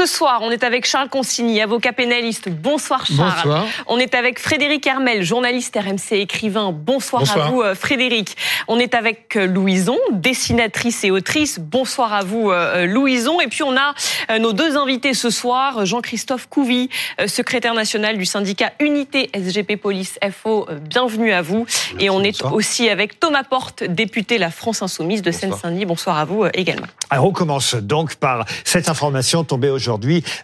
Ce 0.00 0.06
soir, 0.06 0.38
on 0.40 0.50
est 0.50 0.64
avec 0.64 0.86
Charles 0.86 1.10
Consigny, 1.10 1.60
avocat 1.60 1.92
pénaliste. 1.92 2.48
Bonsoir 2.48 3.04
Charles. 3.04 3.32
Bonsoir. 3.34 3.66
On 3.86 3.98
est 3.98 4.14
avec 4.14 4.38
Frédéric 4.38 4.86
Hermel, 4.86 5.22
journaliste 5.22 5.76
RMC 5.76 6.16
écrivain. 6.16 6.72
Bonsoir, 6.72 7.20
Bonsoir. 7.20 7.48
à 7.48 7.50
vous 7.50 7.60
euh, 7.60 7.74
Frédéric. 7.74 8.34
On 8.66 8.78
est 8.78 8.94
avec 8.94 9.36
euh, 9.36 9.44
Louison, 9.44 9.98
dessinatrice 10.10 11.04
et 11.04 11.10
autrice. 11.10 11.58
Bonsoir 11.60 12.14
à 12.14 12.24
vous 12.24 12.50
euh, 12.50 12.86
Louison. 12.86 13.42
Et 13.42 13.48
puis 13.48 13.62
on 13.62 13.76
a 13.76 14.38
nos 14.38 14.54
deux 14.54 14.78
invités 14.78 15.12
ce 15.12 15.28
soir, 15.28 15.84
Jean-Christophe 15.84 16.48
Couvi, 16.48 16.88
euh, 17.20 17.26
secrétaire 17.26 17.74
national 17.74 18.16
du 18.16 18.24
syndicat 18.24 18.72
Unité 18.80 19.28
SGP 19.34 19.76
Police 19.76 20.18
FO. 20.32 20.66
Bienvenue 20.80 21.30
à 21.30 21.42
vous. 21.42 21.66
Et 21.98 22.08
on 22.08 22.22
est 22.22 22.40
bonsoir. 22.40 22.54
aussi 22.54 22.88
avec 22.88 23.20
Thomas 23.20 23.44
Porte, 23.44 23.84
député 23.84 24.38
La 24.38 24.50
France 24.50 24.80
Insoumise 24.80 25.20
de. 25.20 25.30
Seine-Saint-Denis. 25.30 25.84
Bonsoir 25.84 26.16
à 26.16 26.24
vous 26.24 26.46
également. 26.54 26.86
Alors 27.10 27.26
on 27.26 27.32
commence 27.32 27.74
donc 27.74 28.14
par 28.14 28.46
cette 28.64 28.88
information 28.88 29.44
tombée 29.44 29.68
aujourd'hui, 29.68 29.89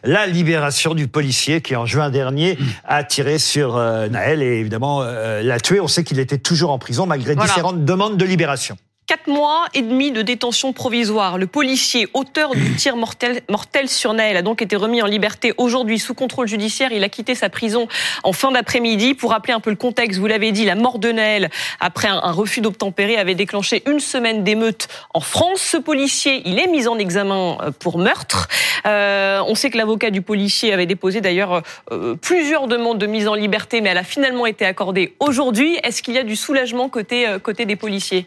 la 0.02 0.26
libération 0.26 0.94
du 0.94 1.08
policier 1.08 1.60
qui 1.60 1.76
en 1.76 1.86
juin 1.86 2.10
dernier 2.10 2.58
a 2.84 3.04
tiré 3.04 3.38
sur 3.38 3.76
euh, 3.76 4.08
Naël 4.08 4.42
et 4.42 4.58
évidemment 4.60 5.02
euh, 5.02 5.42
l'a 5.42 5.60
tué. 5.60 5.80
On 5.80 5.88
sait 5.88 6.04
qu'il 6.04 6.18
était 6.18 6.38
toujours 6.38 6.70
en 6.70 6.78
prison 6.78 7.06
malgré 7.06 7.34
Voilà. 7.34 7.48
différentes 7.48 7.84
demandes 7.84 8.16
de 8.16 8.24
libération. 8.24 8.76
Quatre 9.06 9.28
mois 9.28 9.66
et 9.72 9.82
demi 9.82 10.10
de 10.10 10.20
détention 10.20 10.72
provisoire. 10.72 11.38
Le 11.38 11.46
policier, 11.46 12.08
auteur 12.12 12.56
du 12.56 12.74
tir 12.74 12.96
mortel, 12.96 13.88
sur 13.88 14.12
Naël, 14.14 14.36
a 14.36 14.42
donc 14.42 14.62
été 14.62 14.74
remis 14.74 15.00
en 15.00 15.06
liberté 15.06 15.54
aujourd'hui 15.58 16.00
sous 16.00 16.12
contrôle 16.12 16.48
judiciaire. 16.48 16.90
Il 16.90 17.04
a 17.04 17.08
quitté 17.08 17.36
sa 17.36 17.48
prison 17.48 17.86
en 18.24 18.32
fin 18.32 18.50
d'après-midi. 18.50 19.14
Pour 19.14 19.30
rappeler 19.30 19.52
un 19.52 19.60
peu 19.60 19.70
le 19.70 19.76
contexte, 19.76 20.18
vous 20.18 20.26
l'avez 20.26 20.50
dit, 20.50 20.64
la 20.64 20.74
mort 20.74 20.98
de 20.98 21.12
Naël, 21.12 21.50
après 21.78 22.08
un, 22.08 22.32
refus 22.32 22.60
d'obtempérer, 22.60 23.16
avait 23.16 23.36
déclenché 23.36 23.84
une 23.86 24.00
semaine 24.00 24.42
d'émeute 24.42 24.88
en 25.14 25.20
France. 25.20 25.60
Ce 25.60 25.76
policier, 25.76 26.42
il 26.44 26.58
est 26.58 26.66
mis 26.66 26.88
en 26.88 26.98
examen 26.98 27.58
euh, 27.60 27.70
pour 27.70 27.98
meurtre. 27.98 28.48
Euh, 28.86 29.40
on 29.46 29.54
sait 29.54 29.70
que 29.70 29.78
l'avocat 29.78 30.10
du 30.10 30.20
policier 30.20 30.72
avait 30.72 30.86
déposé 30.86 31.20
d'ailleurs 31.20 31.62
euh, 31.92 32.16
plusieurs 32.16 32.66
demandes 32.66 32.98
de 32.98 33.06
mise 33.06 33.28
en 33.28 33.34
liberté, 33.34 33.80
mais 33.80 33.90
elle 33.90 33.98
a 33.98 34.04
finalement 34.04 34.46
été 34.46 34.66
accordée 34.66 35.14
aujourd'hui. 35.20 35.78
Est-ce 35.84 36.02
qu'il 36.02 36.14
y 36.14 36.18
a 36.18 36.24
du 36.24 36.34
soulagement 36.34 36.88
côté, 36.88 37.28
euh, 37.28 37.38
côté 37.38 37.66
des 37.66 37.76
policiers? 37.76 38.26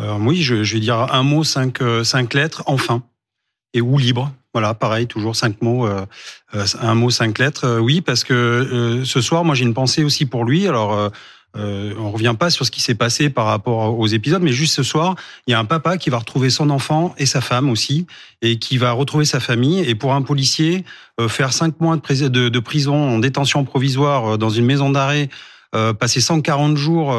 Euh, 0.00 0.16
oui, 0.20 0.42
je, 0.42 0.62
je 0.62 0.74
vais 0.74 0.80
dire 0.80 1.12
un 1.12 1.22
mot, 1.22 1.44
cinq, 1.44 1.82
euh, 1.82 2.04
cinq 2.04 2.34
lettres, 2.34 2.62
enfin, 2.66 3.02
et 3.74 3.80
ou 3.80 3.98
libre. 3.98 4.32
Voilà, 4.52 4.74
pareil, 4.74 5.06
toujours 5.06 5.36
cinq 5.36 5.62
mots, 5.62 5.86
euh, 5.86 6.04
euh, 6.54 6.66
un 6.80 6.94
mot, 6.94 7.10
cinq 7.10 7.38
lettres. 7.38 7.64
Euh, 7.64 7.78
oui, 7.78 8.00
parce 8.00 8.24
que 8.24 9.02
ce 9.04 9.20
soir, 9.20 9.44
moi, 9.44 9.54
j'ai 9.54 9.64
une 9.64 9.74
pensée 9.74 10.02
aussi 10.02 10.26
pour 10.26 10.44
lui. 10.44 10.66
Alors, 10.66 11.10
euh, 11.56 11.94
on 11.98 12.10
revient 12.10 12.34
pas 12.38 12.50
sur 12.50 12.64
ce 12.64 12.70
qui 12.70 12.80
s'est 12.80 12.94
passé 12.94 13.28
par 13.28 13.46
rapport 13.46 13.98
aux 13.98 14.06
épisodes, 14.06 14.42
mais 14.42 14.52
juste 14.52 14.74
ce 14.74 14.82
soir, 14.82 15.16
il 15.46 15.50
y 15.50 15.54
a 15.54 15.58
un 15.58 15.64
papa 15.64 15.98
qui 15.98 16.10
va 16.10 16.18
retrouver 16.18 16.48
son 16.48 16.70
enfant 16.70 17.14
et 17.18 17.26
sa 17.26 17.40
femme 17.40 17.70
aussi, 17.70 18.06
et 18.40 18.58
qui 18.58 18.78
va 18.78 18.92
retrouver 18.92 19.24
sa 19.24 19.40
famille. 19.40 19.80
Et 19.80 19.94
pour 19.94 20.14
un 20.14 20.22
policier, 20.22 20.84
euh, 21.20 21.28
faire 21.28 21.52
cinq 21.52 21.80
mois 21.80 21.96
de, 21.96 22.28
de, 22.28 22.48
de 22.48 22.58
prison 22.60 22.94
en 22.94 23.18
détention 23.18 23.64
provisoire 23.64 24.34
euh, 24.34 24.36
dans 24.36 24.50
une 24.50 24.64
maison 24.64 24.90
d'arrêt, 24.90 25.28
passer 26.00 26.20
140 26.20 26.76
jours. 26.76 27.16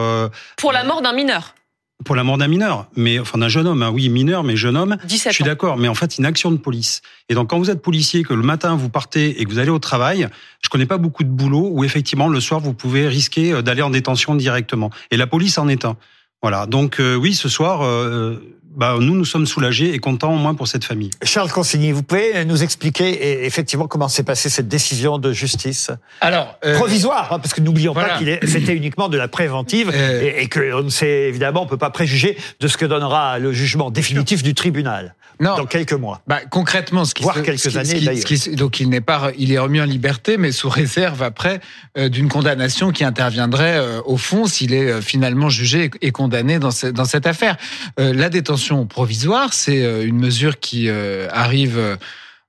Pour 0.57 0.73
la 0.73 0.83
mort 0.83 1.01
d'un 1.01 1.13
mineur. 1.13 1.55
Pour 2.03 2.15
la 2.15 2.23
mort 2.23 2.37
d'un 2.37 2.47
mineur, 2.47 2.87
mais 2.95 3.19
enfin 3.19 3.37
d'un 3.37 3.49
jeune 3.49 3.67
homme, 3.67 3.83
hein, 3.83 3.91
oui 3.91 4.09
mineur, 4.09 4.43
mais 4.43 4.55
jeune 4.55 4.77
homme. 4.77 4.97
17 5.05 5.31
Je 5.31 5.35
suis 5.35 5.43
d'accord, 5.43 5.77
mais 5.77 5.87
en 5.87 5.95
fait, 5.95 6.17
une 6.17 6.25
action 6.25 6.51
de 6.51 6.57
police. 6.57 7.01
Et 7.29 7.35
donc, 7.35 7.49
quand 7.49 7.59
vous 7.59 7.69
êtes 7.69 7.81
policier, 7.81 8.23
que 8.23 8.33
le 8.33 8.43
matin 8.43 8.75
vous 8.75 8.89
partez 8.89 9.41
et 9.41 9.45
que 9.45 9.49
vous 9.49 9.59
allez 9.59 9.69
au 9.69 9.79
travail, 9.79 10.27
je 10.61 10.69
connais 10.69 10.85
pas 10.85 10.97
beaucoup 10.97 11.23
de 11.23 11.29
boulot 11.29 11.69
où 11.71 11.83
effectivement 11.83 12.27
le 12.27 12.39
soir 12.39 12.59
vous 12.59 12.73
pouvez 12.73 13.07
risquer 13.07 13.53
euh, 13.53 13.61
d'aller 13.61 13.81
en 13.81 13.89
détention 13.89 14.35
directement. 14.35 14.89
Et 15.11 15.17
la 15.17 15.27
police 15.27 15.57
en 15.57 15.67
est 15.67 15.85
un. 15.85 15.97
Voilà. 16.41 16.65
Donc 16.65 16.99
euh, 16.99 17.15
oui, 17.15 17.33
ce 17.33 17.49
soir, 17.49 17.81
euh, 17.83 18.37
bah, 18.75 18.95
nous 18.99 19.15
nous 19.15 19.25
sommes 19.25 19.45
soulagés 19.45 19.93
et 19.93 19.99
contents 19.99 20.33
au 20.33 20.37
moins 20.37 20.55
pour 20.55 20.67
cette 20.67 20.83
famille. 20.85 21.09
Charles 21.23 21.51
Consigny, 21.51 21.91
vous 21.91 22.03
pouvez 22.03 22.45
nous 22.45 22.63
expliquer 22.63 23.09
eh, 23.41 23.45
effectivement 23.45 23.87
comment 23.87 24.07
s'est 24.07 24.23
passée 24.23 24.49
cette 24.49 24.67
décision 24.67 25.17
de 25.17 25.33
justice 25.33 25.91
Alors, 26.21 26.57
euh, 26.65 26.75
provisoire, 26.75 27.33
hein, 27.33 27.39
parce 27.39 27.53
que 27.53 27.61
n'oublions 27.61 27.93
voilà. 27.93 28.09
pas 28.09 28.17
qu'il 28.17 28.29
est- 28.29 28.45
c'était 28.47 28.73
uniquement 28.75 29.09
de 29.09 29.17
la 29.17 29.27
préventive 29.27 29.91
Euh. 29.93 30.21
et, 30.21 30.43
et 30.43 30.47
que 30.47 30.73
on 30.73 30.83
ne 30.83 30.89
sait 30.89 31.27
évidemment, 31.29 31.63
on 31.63 31.67
peut 31.67 31.77
pas 31.77 31.89
préjuger 31.89 32.37
de 32.59 32.67
ce 32.67 32.77
que 32.77 32.85
donnera 32.85 33.39
le 33.39 33.51
jugement 33.51 33.91
définitif 33.91 34.43
du 34.43 34.53
tribunal 34.53 35.15
non. 35.41 35.57
dans 35.57 35.65
quelques 35.65 35.91
mois. 35.93 36.21
Bah, 36.27 36.39
concrètement, 36.49 37.03
ce 37.03 37.13
qui 37.13 37.23
Voire 37.23 37.35
se- 37.35 37.41
quelques 37.41 37.59
ce 37.59 37.67
qui- 37.69 37.73
ce 37.73 37.79
années, 37.79 37.99
qui- 37.99 38.05
d'ailleurs. 38.05 38.21
ce 38.21 38.25
qui 38.25 38.37
se- 38.37 38.49
donc 38.51 38.79
il 38.79 38.87
n'est 38.89 39.01
pas, 39.01 39.31
il 39.37 39.51
est 39.51 39.57
remis 39.59 39.81
en 39.81 39.85
liberté, 39.85 40.37
mais 40.37 40.51
sous 40.53 40.69
réserve 40.69 41.21
après 41.23 41.59
euh, 41.97 42.07
d'une 42.07 42.29
condamnation 42.29 42.91
qui 42.91 43.03
interviendrait 43.03 43.75
euh, 43.77 43.99
au 44.05 44.15
fond 44.17 44.45
s'il 44.45 44.73
est 44.73 44.89
euh, 44.89 45.01
finalement 45.01 45.49
jugé 45.49 45.91
et 46.01 46.11
condamné 46.11 46.59
dans, 46.59 46.71
ce- 46.71 46.87
dans 46.87 47.05
cette 47.05 47.27
affaire. 47.27 47.57
La 47.97 48.29
détention 48.29 48.85
provisoire, 48.85 49.53
c'est 49.53 49.81
une 50.05 50.17
mesure 50.19 50.59
qui 50.59 50.89
arrive. 50.89 51.97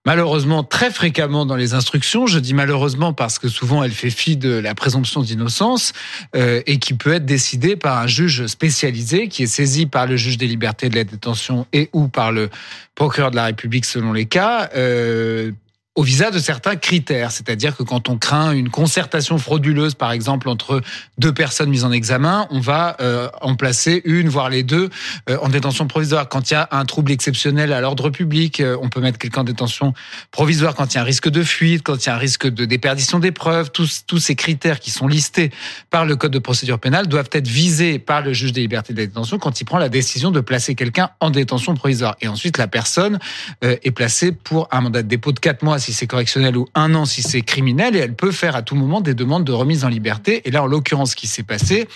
Malheureusement, 0.05 0.65
très 0.65 0.91
fréquemment 0.91 1.47
dans 1.47 1.55
les 1.55 1.75
instructions. 1.75 2.27
Je 2.27 2.41
dis 2.41 2.55
malheureusement 2.55 3.13
parce 3.13 3.39
que 3.39 3.49
souvent 3.49 3.85
elle 3.85 3.93
fait 3.93 4.11
fi 4.11 4.37
de 4.37 4.51
la 4.51 4.75
présomption 4.75 5.23
d'innocence 5.23 5.93
euh, 6.35 6.61
et 6.67 6.79
qui 6.79 6.95
peut 6.95 7.13
être 7.13 7.25
décidée 7.25 7.77
par 7.77 7.99
un 7.99 8.09
juge 8.09 8.47
spécialisé 8.47 9.29
qui 9.29 9.45
est 9.45 9.47
saisi 9.47 9.87
par 9.87 10.07
le 10.07 10.17
juge 10.17 10.39
des 10.39 10.49
libertés 10.49 10.89
de 10.89 10.97
la 10.97 11.05
détention 11.05 11.67
et 11.73 11.89
ou 11.93 12.09
par 12.09 12.33
le 12.33 12.51
procureur 12.97 13.31
de 13.31 13.37
la 13.37 13.45
République 13.45 13.85
selon 13.85 14.13
les 14.13 14.27
cas. 14.27 14.71
Euh, 14.75 15.53
au 15.95 16.03
visa 16.03 16.31
de 16.31 16.39
certains 16.39 16.77
critères, 16.77 17.33
c'est-à-dire 17.33 17.77
que 17.77 17.83
quand 17.83 18.09
on 18.09 18.17
craint 18.17 18.53
une 18.53 18.71
concertation 18.71 19.37
frauduleuse, 19.37 19.95
par 19.95 20.13
exemple, 20.13 20.49
entre 20.49 20.81
deux 21.19 21.35
personnes 21.35 21.69
mises 21.69 21.85
en 21.85 21.93
examen, 21.93 22.47
on 22.51 22.61
va 22.61 22.97
euh, 23.03 23.29
en 23.43 23.57
placer 23.57 24.01
une, 24.07 24.31
voire 24.31 24.49
les 24.49 24.63
deux, 24.63 24.89
euh, 25.29 25.37
en 25.43 25.51
détention 25.51 25.87
provisoire. 25.87 26.31
Quand 26.31 26.51
il 26.51 26.55
y 26.55 26.57
a 26.57 26.67
un 26.71 26.87
trouble 26.87 27.13
exceptionnel 27.13 27.75
à 27.75 27.83
l'ordre 27.83 28.09
public, 28.09 28.61
euh, 28.61 28.79
on 28.81 28.89
peut 28.89 29.01
mettre 29.01 29.19
quelqu'un 29.19 29.43
en 29.43 29.45
détention 29.45 29.93
provisoire. 30.31 30.75
Quand 30.75 30.95
il 30.95 30.95
y 30.95 30.99
a 30.99 31.03
un 31.03 31.05
risque 31.05 31.29
de 31.29 31.43
fuite, 31.43 31.83
quand 31.83 32.03
il 32.03 32.07
y 32.07 32.09
a 32.09 32.15
un 32.15 32.19
risque 32.19 32.47
de 32.49 32.65
déperdition 32.65 33.19
des 33.19 33.33
preuves, 33.33 33.71
tous, 33.71 34.05
tous 34.07 34.19
ces 34.19 34.35
critères 34.35 34.81
qui 34.81 34.91
sont 34.91 35.07
listés 35.07 35.51
par 35.91 36.07
le 36.07 36.17
Code 36.17 36.33
de 36.33 36.39
procédure 36.39 36.79
pénale 36.79 37.07
doivent 37.07 37.29
être 37.33 37.49
visés 37.49 37.99
par 37.99 38.23
le 38.23 38.33
juge 38.33 38.53
des 38.53 38.63
libertés 38.63 38.95
de 38.95 38.99
la 38.99 39.07
détention 39.07 39.39
quand 39.39 39.61
il 39.61 39.65
prend 39.67 39.79
la 39.79 39.91
décision 39.91 40.31
de 40.31 40.41
placer 40.41 40.75
quelqu'un 40.75 41.11
en 41.21 41.29
détention 41.29 41.75
provisoire. 41.75 42.17
Et 42.23 42.29
ensuite, 42.29 42.57
la 42.57 42.67
personne 42.67 43.19
euh, 43.63 43.77
est 43.83 43.91
placée 43.91 44.33
pour 44.33 44.69
un 44.71 44.81
mandat 44.81 45.03
de 45.03 45.09
dépôt 45.09 45.33
de 45.33 45.39
4 45.39 45.63
mois 45.63 45.82
si 45.83 45.93
c'est 45.93 46.07
correctionnel 46.07 46.57
ou 46.57 46.67
un 46.75 46.95
an 46.95 47.05
si 47.05 47.23
c'est 47.23 47.43
criminel 47.43 47.97
et 47.97 47.99
elle 47.99 48.15
peut 48.15 48.31
faire 48.31 48.57
à 48.57 48.63
tout 48.63 48.75
moment 48.75 49.01
des 49.01 49.15
demandes 49.15 49.45
de 49.45 49.53
remise 49.53 49.85
en 49.85 49.89
liberté. 49.89 50.43
Et 50.45 50.51
là, 50.51 50.63
en 50.63 50.67
l'occurrence, 50.67 51.11
ce 51.11 51.17
qui 51.17 51.27
s'est 51.27 51.43
passé, 51.43 51.89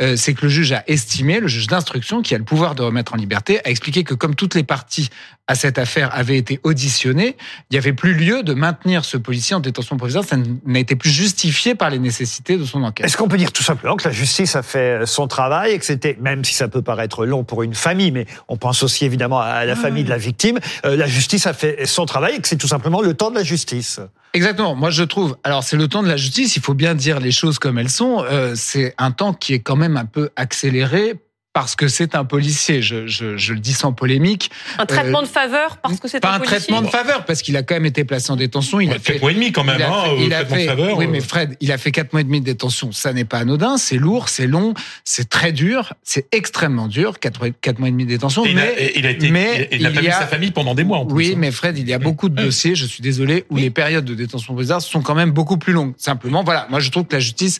euh, 0.00 0.16
c'est 0.16 0.34
que 0.34 0.42
le 0.42 0.48
juge 0.48 0.72
a 0.72 0.84
estimé, 0.86 1.40
le 1.40 1.48
juge 1.48 1.66
d'instruction 1.66 2.22
qui 2.22 2.34
a 2.34 2.38
le 2.38 2.44
pouvoir 2.44 2.74
de 2.74 2.82
remettre 2.82 3.14
en 3.14 3.16
liberté, 3.16 3.60
a 3.64 3.70
expliqué 3.70 4.04
que 4.04 4.14
comme 4.14 4.34
toutes 4.34 4.54
les 4.54 4.62
parties 4.62 5.10
à 5.48 5.54
cette 5.54 5.76
affaire 5.78 6.14
avaient 6.14 6.38
été 6.38 6.60
auditionnées, 6.62 7.36
il 7.70 7.74
n'y 7.74 7.78
avait 7.78 7.92
plus 7.92 8.14
lieu 8.14 8.42
de 8.42 8.54
maintenir 8.54 9.04
ce 9.04 9.16
policier 9.16 9.56
en 9.56 9.60
détention 9.60 9.96
provisoire. 9.96 10.24
Ça 10.24 10.36
n'a 10.64 10.78
été 10.78 10.94
plus 10.94 11.10
justifié 11.10 11.74
par 11.74 11.90
les 11.90 11.98
nécessités 11.98 12.56
de 12.56 12.64
son 12.64 12.84
enquête. 12.84 13.04
Est-ce 13.04 13.16
qu'on 13.16 13.28
peut 13.28 13.36
dire 13.36 13.52
tout 13.52 13.64
simplement 13.64 13.96
que 13.96 14.08
la 14.08 14.14
justice 14.14 14.54
a 14.54 14.62
fait 14.62 15.04
son 15.04 15.26
travail 15.26 15.72
et 15.72 15.78
que 15.78 15.84
c'était, 15.84 16.16
même 16.20 16.44
si 16.44 16.54
ça 16.54 16.68
peut 16.68 16.80
paraître 16.80 17.26
long 17.26 17.42
pour 17.42 17.62
une 17.64 17.74
famille, 17.74 18.12
mais 18.12 18.26
on 18.48 18.56
pense 18.56 18.82
aussi 18.82 19.04
évidemment 19.04 19.40
à 19.40 19.64
la 19.64 19.74
famille 19.74 20.04
de 20.04 20.10
la 20.10 20.16
victime, 20.16 20.58
euh, 20.84 20.96
la 20.96 21.06
justice 21.06 21.46
a 21.46 21.52
fait 21.52 21.86
son 21.86 22.06
travail 22.06 22.36
et 22.36 22.40
que 22.40 22.46
c'est 22.46 22.56
tout 22.56 22.68
simplement 22.68 23.02
le 23.02 23.14
temps 23.14 23.31
de 23.32 23.38
la 23.38 23.44
justice. 23.44 24.00
Exactement. 24.34 24.74
Moi, 24.74 24.90
je 24.90 25.02
trouve. 25.02 25.36
Alors, 25.44 25.62
c'est 25.62 25.76
le 25.76 25.88
temps 25.88 26.02
de 26.02 26.08
la 26.08 26.16
justice. 26.16 26.56
Il 26.56 26.62
faut 26.62 26.74
bien 26.74 26.94
dire 26.94 27.20
les 27.20 27.32
choses 27.32 27.58
comme 27.58 27.78
elles 27.78 27.90
sont. 27.90 28.24
Euh, 28.24 28.54
c'est 28.54 28.94
un 28.98 29.10
temps 29.10 29.34
qui 29.34 29.52
est 29.52 29.60
quand 29.60 29.76
même 29.76 29.96
un 29.96 30.06
peu 30.06 30.30
accéléré 30.36 31.20
parce 31.52 31.76
que 31.76 31.86
c'est 31.88 32.14
un 32.14 32.24
policier. 32.24 32.80
Je, 32.80 33.06
je, 33.06 33.36
je 33.36 33.52
le 33.52 33.60
dis 33.60 33.74
sans 33.74 33.92
polémique. 33.92 34.50
Un 34.78 34.86
traitement 34.86 35.20
de 35.22 35.26
faveur 35.26 35.76
parce 35.78 36.00
que 36.00 36.08
c'est 36.08 36.20
Pas 36.20 36.30
un 36.32 36.34
un 36.34 36.38
policier 36.38 36.58
traitement 36.58 36.82
de 36.82 36.86
faveur 36.86 37.24
parce 37.24 37.42
qu'il 37.42 37.56
a 37.56 37.62
quand 37.62 37.74
même 37.74 37.84
été 37.86 38.04
placé 38.04 38.30
en 38.30 38.36
détention. 38.36 38.80
Il 38.80 38.88
Ouais, 38.88 38.96
a 38.96 38.98
fait. 38.98 39.12
quatre 39.14 39.22
mois 39.22 39.30
et 39.32 39.34
demi 39.34 39.52
quand 39.52 39.64
même, 39.64 39.76
il 39.78 39.82
a 39.82 39.88
hein, 39.90 40.04
fait- 40.04 40.10
euh, 40.10 40.16
il 40.24 40.32
a 40.34 40.44
traitement 40.44 40.56
de 40.56 40.60
fait- 40.62 40.66
faveur, 40.66 40.98
oui, 40.98 41.04
euh. 41.04 41.08
mais 41.10 41.20
Fred, 41.20 41.56
il 41.60 41.72
a 41.72 41.78
fait 41.78 41.92
quatre 41.92 42.12
mois 42.12 42.20
et 42.22 42.24
demi 42.24 42.40
de 42.40 42.46
détention. 42.46 42.90
Ça 42.92 43.12
n'est 43.12 43.24
pas 43.26 43.38
anodin. 43.38 43.76
C'est 43.76 43.96
lourd, 43.98 44.28
c'est 44.30 44.46
long, 44.46 44.72
c'est 45.04 45.28
très 45.28 45.52
dur, 45.52 45.92
c'est 46.02 46.26
extrêmement 46.34 46.88
dur. 46.88 47.18
Quatre, 47.20 47.40
mois- 47.40 47.50
quatre 47.60 47.78
mois 47.78 47.88
et 47.88 47.92
demi 47.92 48.04
de 48.04 48.10
détention. 48.10 48.46
Et 48.46 48.50
il 48.50 48.56
mais 48.56 48.62
a, 48.62 48.90
il 48.98 49.06
a 49.06 49.10
été, 49.10 49.30
mais 49.30 49.68
il 49.72 49.86
a 49.86 49.90
il 49.90 49.94
pas 49.94 50.00
vu 50.00 50.06
sa 50.10 50.26
famille 50.26 50.52
pendant 50.52 50.74
des 50.74 50.84
mois 50.84 50.98
en 50.98 51.06
plus. 51.06 51.14
oui, 51.16 51.32
hein. 51.34 51.38
mais 51.38 51.50
Fred, 51.50 51.76
il 51.78 51.88
y 51.88 51.92
a 51.92 51.98
beaucoup 51.98 52.28
de 52.30 52.38
Oui. 52.40 52.46
dossiers, 52.46 52.74
je 52.74 52.86
suis 52.86 53.02
désolé, 53.02 53.44
où 53.50 53.56
les 53.56 53.70
périodes 53.70 54.04
de 54.06 54.14
détention 54.14 54.54
provisoire 54.54 54.80
sont 54.80 55.02
quand 55.02 55.14
même 55.14 55.32
beaucoup 55.32 55.58
plus 55.58 55.72
longues. 55.74 55.92
Simplement, 55.98 56.42
voilà, 56.44 56.66
moi 56.70 56.80
je 56.80 56.90
trouve 56.90 57.04
que 57.04 57.14
la 57.14 57.20
justice, 57.20 57.58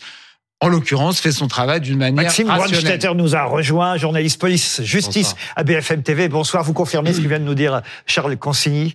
en 0.62 0.68
l'occurrence, 0.68 1.18
fait 1.20 1.32
son 1.32 1.48
travail 1.48 1.80
d'une 1.80 1.98
manière 1.98 2.22
Maxime 2.22 2.48
rationnelle. 2.48 2.82
Brandstetter 2.82 3.14
nous 3.16 3.34
a 3.34 3.42
rejoint, 3.42 3.96
journaliste 3.96 4.40
police 4.40 4.80
justice 4.82 5.34
à 5.56 5.64
BFM 5.64 6.04
TV. 6.04 6.28
Bonsoir, 6.28 6.62
vous 6.62 6.72
confirmez 6.72 7.12
ce 7.12 7.20
que 7.20 7.26
vient 7.26 7.40
de 7.40 7.44
nous 7.44 7.56
dire 7.56 7.82
Charles 8.06 8.36
Consigny? 8.36 8.94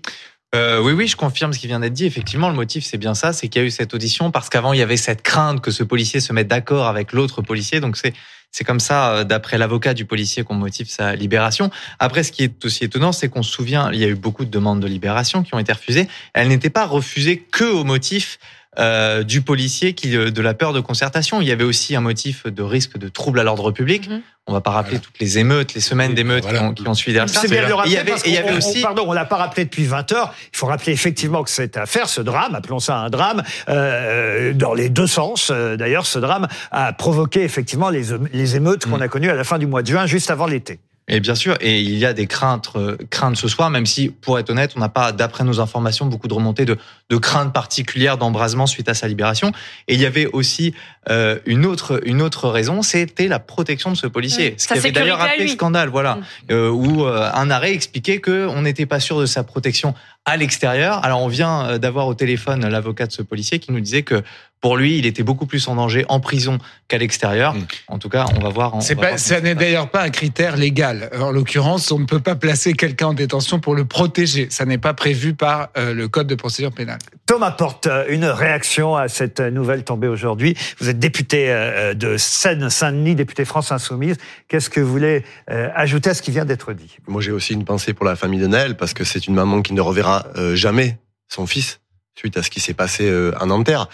Euh, 0.55 0.79
oui, 0.79 0.93
oui, 0.93 1.07
je 1.07 1.17
confirme 1.17 1.51
ce 1.51 1.59
qui 1.59 1.67
vient 1.67 1.81
d'être 1.81 1.91
dit. 1.91 2.05
Effectivement, 2.05 2.47
le 2.47 2.55
motif, 2.55 2.85
c'est 2.85 2.97
bien 2.97 3.13
ça, 3.13 3.33
c'est 3.33 3.49
qu'il 3.49 3.61
y 3.61 3.65
a 3.65 3.67
eu 3.67 3.71
cette 3.71 3.93
audition 3.93 4.31
parce 4.31 4.47
qu'avant, 4.47 4.71
il 4.71 4.79
y 4.79 4.81
avait 4.81 4.95
cette 4.95 5.23
crainte 5.23 5.59
que 5.59 5.71
ce 5.71 5.83
policier 5.83 6.21
se 6.21 6.31
mette 6.31 6.47
d'accord 6.47 6.87
avec 6.87 7.11
l'autre 7.11 7.41
policier. 7.41 7.81
Donc, 7.81 7.97
c'est 7.97 8.13
c'est 8.49 8.63
comme 8.63 8.79
ça, 8.79 9.11
euh, 9.11 9.23
d'après 9.25 9.57
l'avocat 9.57 9.93
du 9.93 10.05
policier, 10.05 10.45
qu'on 10.45 10.55
motive 10.55 10.89
sa 10.89 11.15
libération. 11.15 11.69
Après, 11.99 12.23
ce 12.23 12.31
qui 12.31 12.43
est 12.43 12.63
aussi 12.63 12.85
étonnant, 12.85 13.11
c'est 13.11 13.27
qu'on 13.27 13.43
se 13.43 13.51
souvient, 13.51 13.91
il 13.91 13.99
y 13.99 14.05
a 14.05 14.07
eu 14.07 14.15
beaucoup 14.15 14.45
de 14.45 14.49
demandes 14.49 14.79
de 14.79 14.87
libération 14.87 15.43
qui 15.43 15.53
ont 15.53 15.59
été 15.59 15.73
refusées. 15.73 16.07
Elles 16.33 16.47
n'étaient 16.47 16.69
pas 16.69 16.85
refusées 16.85 17.45
que 17.51 17.65
au 17.65 17.83
motif 17.83 18.39
euh, 18.79 19.23
du 19.23 19.41
policier 19.41 19.93
qui 19.93 20.15
euh, 20.15 20.31
de 20.31 20.41
la 20.41 20.53
peur 20.53 20.73
de 20.73 20.79
concertation. 20.79 21.41
Il 21.41 21.47
y 21.47 21.51
avait 21.51 21.63
aussi 21.63 21.95
un 21.95 22.01
motif 22.01 22.45
de 22.47 22.63
risque 22.63 22.97
de 22.97 23.07
trouble 23.09 23.39
à 23.39 23.43
l'ordre 23.43 23.71
public. 23.71 24.09
Mhm. 24.09 24.21
On 24.49 24.53
va 24.53 24.61
pas 24.61 24.71
rappeler 24.71 24.99
toutes 24.99 25.19
les 25.19 25.39
émeutes, 25.39 25.73
les 25.73 25.81
semaines 25.81 26.13
d'émeutes 26.13 26.43
Voilà. 26.43 26.59
qui, 26.59 26.65
ont, 26.65 26.73
qui 26.73 26.87
ont 26.87 26.93
suivi 26.93 27.13
derrière 27.15 27.29
ça. 27.33 27.41
C'est 27.41 27.49
bien 27.49 27.63
de 27.63 27.67
le 27.67 27.73
rappeler 27.73 27.91
il 27.91 27.95
y 27.95 27.97
avait, 27.97 28.11
parce 28.11 28.23
il 28.25 28.33
y 28.33 28.37
avait 28.37 28.53
on- 28.53 28.57
aussi. 28.57 28.81
pardon, 28.81 29.03
on 29.05 29.11
l'a 29.11 29.25
pas 29.25 29.35
rappelé 29.35 29.65
depuis 29.65 29.83
20 29.85 30.09
heures. 30.13 30.33
Il 30.53 30.57
faut 30.57 30.67
rappeler 30.67 30.93
effectivement 30.93 31.43
que 31.43 31.49
cette 31.49 31.75
affaire, 31.75 32.07
ce 32.07 32.21
drame, 32.21 32.55
appelons 32.55 32.79
ça 32.79 32.97
un 32.97 33.09
drame, 33.09 33.43
euh, 33.67 34.53
dans 34.53 34.73
les 34.73 34.87
deux 34.89 35.07
sens. 35.07 35.49
euh, 35.51 35.75
D'ailleurs, 35.75 36.05
ce 36.05 36.19
drame 36.19 36.47
a 36.71 36.93
provoqué 36.93 37.43
effectivement 37.43 37.89
les, 37.89 38.03
les 38.31 38.55
émeutes 38.55 38.85
qu'on 38.85 39.01
a 39.01 39.09
connues 39.09 39.29
à 39.29 39.35
la 39.35 39.43
fin 39.43 39.57
du 39.59 39.67
mois 39.67 39.81
de 39.81 39.87
juin, 39.87 40.05
juste 40.05 40.31
avant 40.31 40.45
l'été. 40.47 40.79
Et 41.09 41.21
bien 41.21 41.35
sûr, 41.35 41.55
et 41.61 41.79
il 41.79 41.97
y 41.97 42.05
a 42.05 42.11
des 42.11 42.27
craintes, 42.27 42.69
euh, 42.75 42.97
craintes 43.09 43.37
ce 43.37 43.47
soir, 43.47 43.69
même 43.69 43.85
si, 43.85 44.09
pour 44.09 44.39
être 44.39 44.49
honnête, 44.49 44.73
on 44.75 44.79
n'a 44.79 44.89
pas, 44.89 45.13
d'après 45.13 45.45
nos 45.45 45.61
informations, 45.61 46.05
beaucoup 46.05 46.27
de 46.27 46.33
remontées 46.33 46.65
de, 46.65 46.77
de 47.09 47.17
craintes 47.17 47.53
particulières 47.53 48.17
d'embrasement 48.17 48.67
suite 48.67 48.89
à 48.89 48.93
sa 48.93 49.07
libération. 49.07 49.53
Et 49.87 49.93
il 49.93 50.01
y 50.01 50.05
avait 50.05 50.25
aussi 50.25 50.73
euh, 51.09 51.39
une 51.45 51.65
autre, 51.65 52.01
une 52.05 52.21
autre 52.21 52.49
raison, 52.49 52.81
c'était 52.81 53.29
la 53.29 53.39
protection 53.39 53.89
de 53.91 53.95
ce 53.95 54.07
policier. 54.07 54.55
Ce 54.57 54.67
qui 54.67 54.73
avait 54.73 54.91
d'ailleurs 54.91 55.17
sécurité 55.17 55.21
à 55.21 55.33
appelé 55.33 55.43
lui. 55.45 55.51
scandale, 55.51 55.89
voilà, 55.89 56.15
Mmh. 56.15 56.21
euh, 56.51 56.69
où 56.69 57.05
euh, 57.05 57.29
un 57.33 57.49
arrêt 57.49 57.73
expliquait 57.73 58.19
que 58.19 58.47
on 58.47 58.63
n'était 58.63 58.85
pas 58.85 58.99
sûr 58.99 59.19
de 59.19 59.25
sa 59.25 59.43
protection 59.43 59.93
à 60.25 60.35
l'extérieur. 60.35 61.03
Alors 61.05 61.21
on 61.21 61.27
vient 61.27 61.77
d'avoir 61.77 62.07
au 62.07 62.13
téléphone 62.13 62.67
l'avocat 62.67 63.07
de 63.07 63.13
ce 63.13 63.21
policier 63.21 63.59
qui 63.59 63.71
nous 63.71 63.79
disait 63.79 64.03
que 64.03 64.23
pour 64.61 64.77
lui, 64.77 64.97
il 64.97 65.05
était 65.05 65.23
beaucoup 65.23 65.45
plus 65.45 65.67
en 65.67 65.75
danger 65.75 66.05
en 66.09 66.19
prison 66.19 66.57
qu'à 66.87 66.97
l'extérieur. 66.97 67.53
Mm. 67.53 67.67
En 67.87 67.99
tout 67.99 68.09
cas, 68.09 68.25
on 68.35 68.39
va 68.39 68.49
voir. 68.49 68.75
on 68.75 68.81
C'est 68.81 68.95
va 68.95 69.01
pas, 69.01 69.07
voir 69.09 69.19
ça 69.19 69.41
n'est 69.41 69.55
d'ailleurs 69.55 69.89
pas 69.89 70.03
un 70.03 70.09
critère 70.09 70.57
légal. 70.57 71.09
En 71.19 71.31
l'occurrence, 71.31 71.91
on 71.91 71.99
ne 71.99 72.05
peut 72.05 72.19
pas 72.19 72.35
placer 72.35 72.73
quelqu'un 72.73 73.07
en 73.07 73.13
détention 73.13 73.59
pour 73.59 73.75
le 73.75 73.85
protéger. 73.85 74.47
Ça 74.49 74.65
n'est 74.65 74.77
pas 74.77 74.93
prévu 74.93 75.33
par 75.33 75.69
euh, 75.77 75.93
le 75.93 76.07
code 76.07 76.27
de 76.27 76.35
procédure 76.35 76.71
pénale. 76.71 76.99
Thomas 77.25 77.51
Porte, 77.51 77.87
euh, 77.87 78.05
une 78.09 78.25
réaction 78.25 78.95
à 78.95 79.07
cette 79.07 79.39
nouvelle 79.39 79.83
tombée 79.83 80.07
aujourd'hui. 80.07 80.55
Vous 80.79 80.89
êtes 80.89 80.99
député 80.99 81.51
euh, 81.51 81.93
de 81.93 82.17
Seine-Saint-Denis, 82.17 83.15
député 83.15 83.45
France 83.45 83.71
Insoumise. 83.71 84.17
Qu'est-ce 84.47 84.69
que 84.69 84.79
vous 84.79 84.91
voulez 84.91 85.23
euh, 85.49 85.69
ajouter 85.75 86.09
à 86.09 86.13
ce 86.13 86.21
qui 86.21 86.31
vient 86.31 86.45
d'être 86.45 86.73
dit? 86.73 86.97
Moi, 87.07 87.21
j'ai 87.21 87.31
aussi 87.31 87.53
une 87.53 87.65
pensée 87.65 87.93
pour 87.93 88.05
la 88.05 88.15
famille 88.15 88.39
de 88.39 88.47
Naël 88.47 88.75
parce 88.77 88.93
que 88.93 89.03
c'est 89.03 89.27
une 89.27 89.35
maman 89.35 89.61
qui 89.61 89.73
ne 89.73 89.81
reverra 89.81 90.27
euh, 90.35 90.55
jamais 90.55 90.97
son 91.27 91.45
fils 91.45 91.79
suite 92.15 92.37
à 92.37 92.43
ce 92.43 92.49
qui 92.49 92.59
s'est 92.59 92.73
passé 92.73 93.07
euh, 93.07 93.31
à 93.39 93.45
Nanterre. 93.45 93.87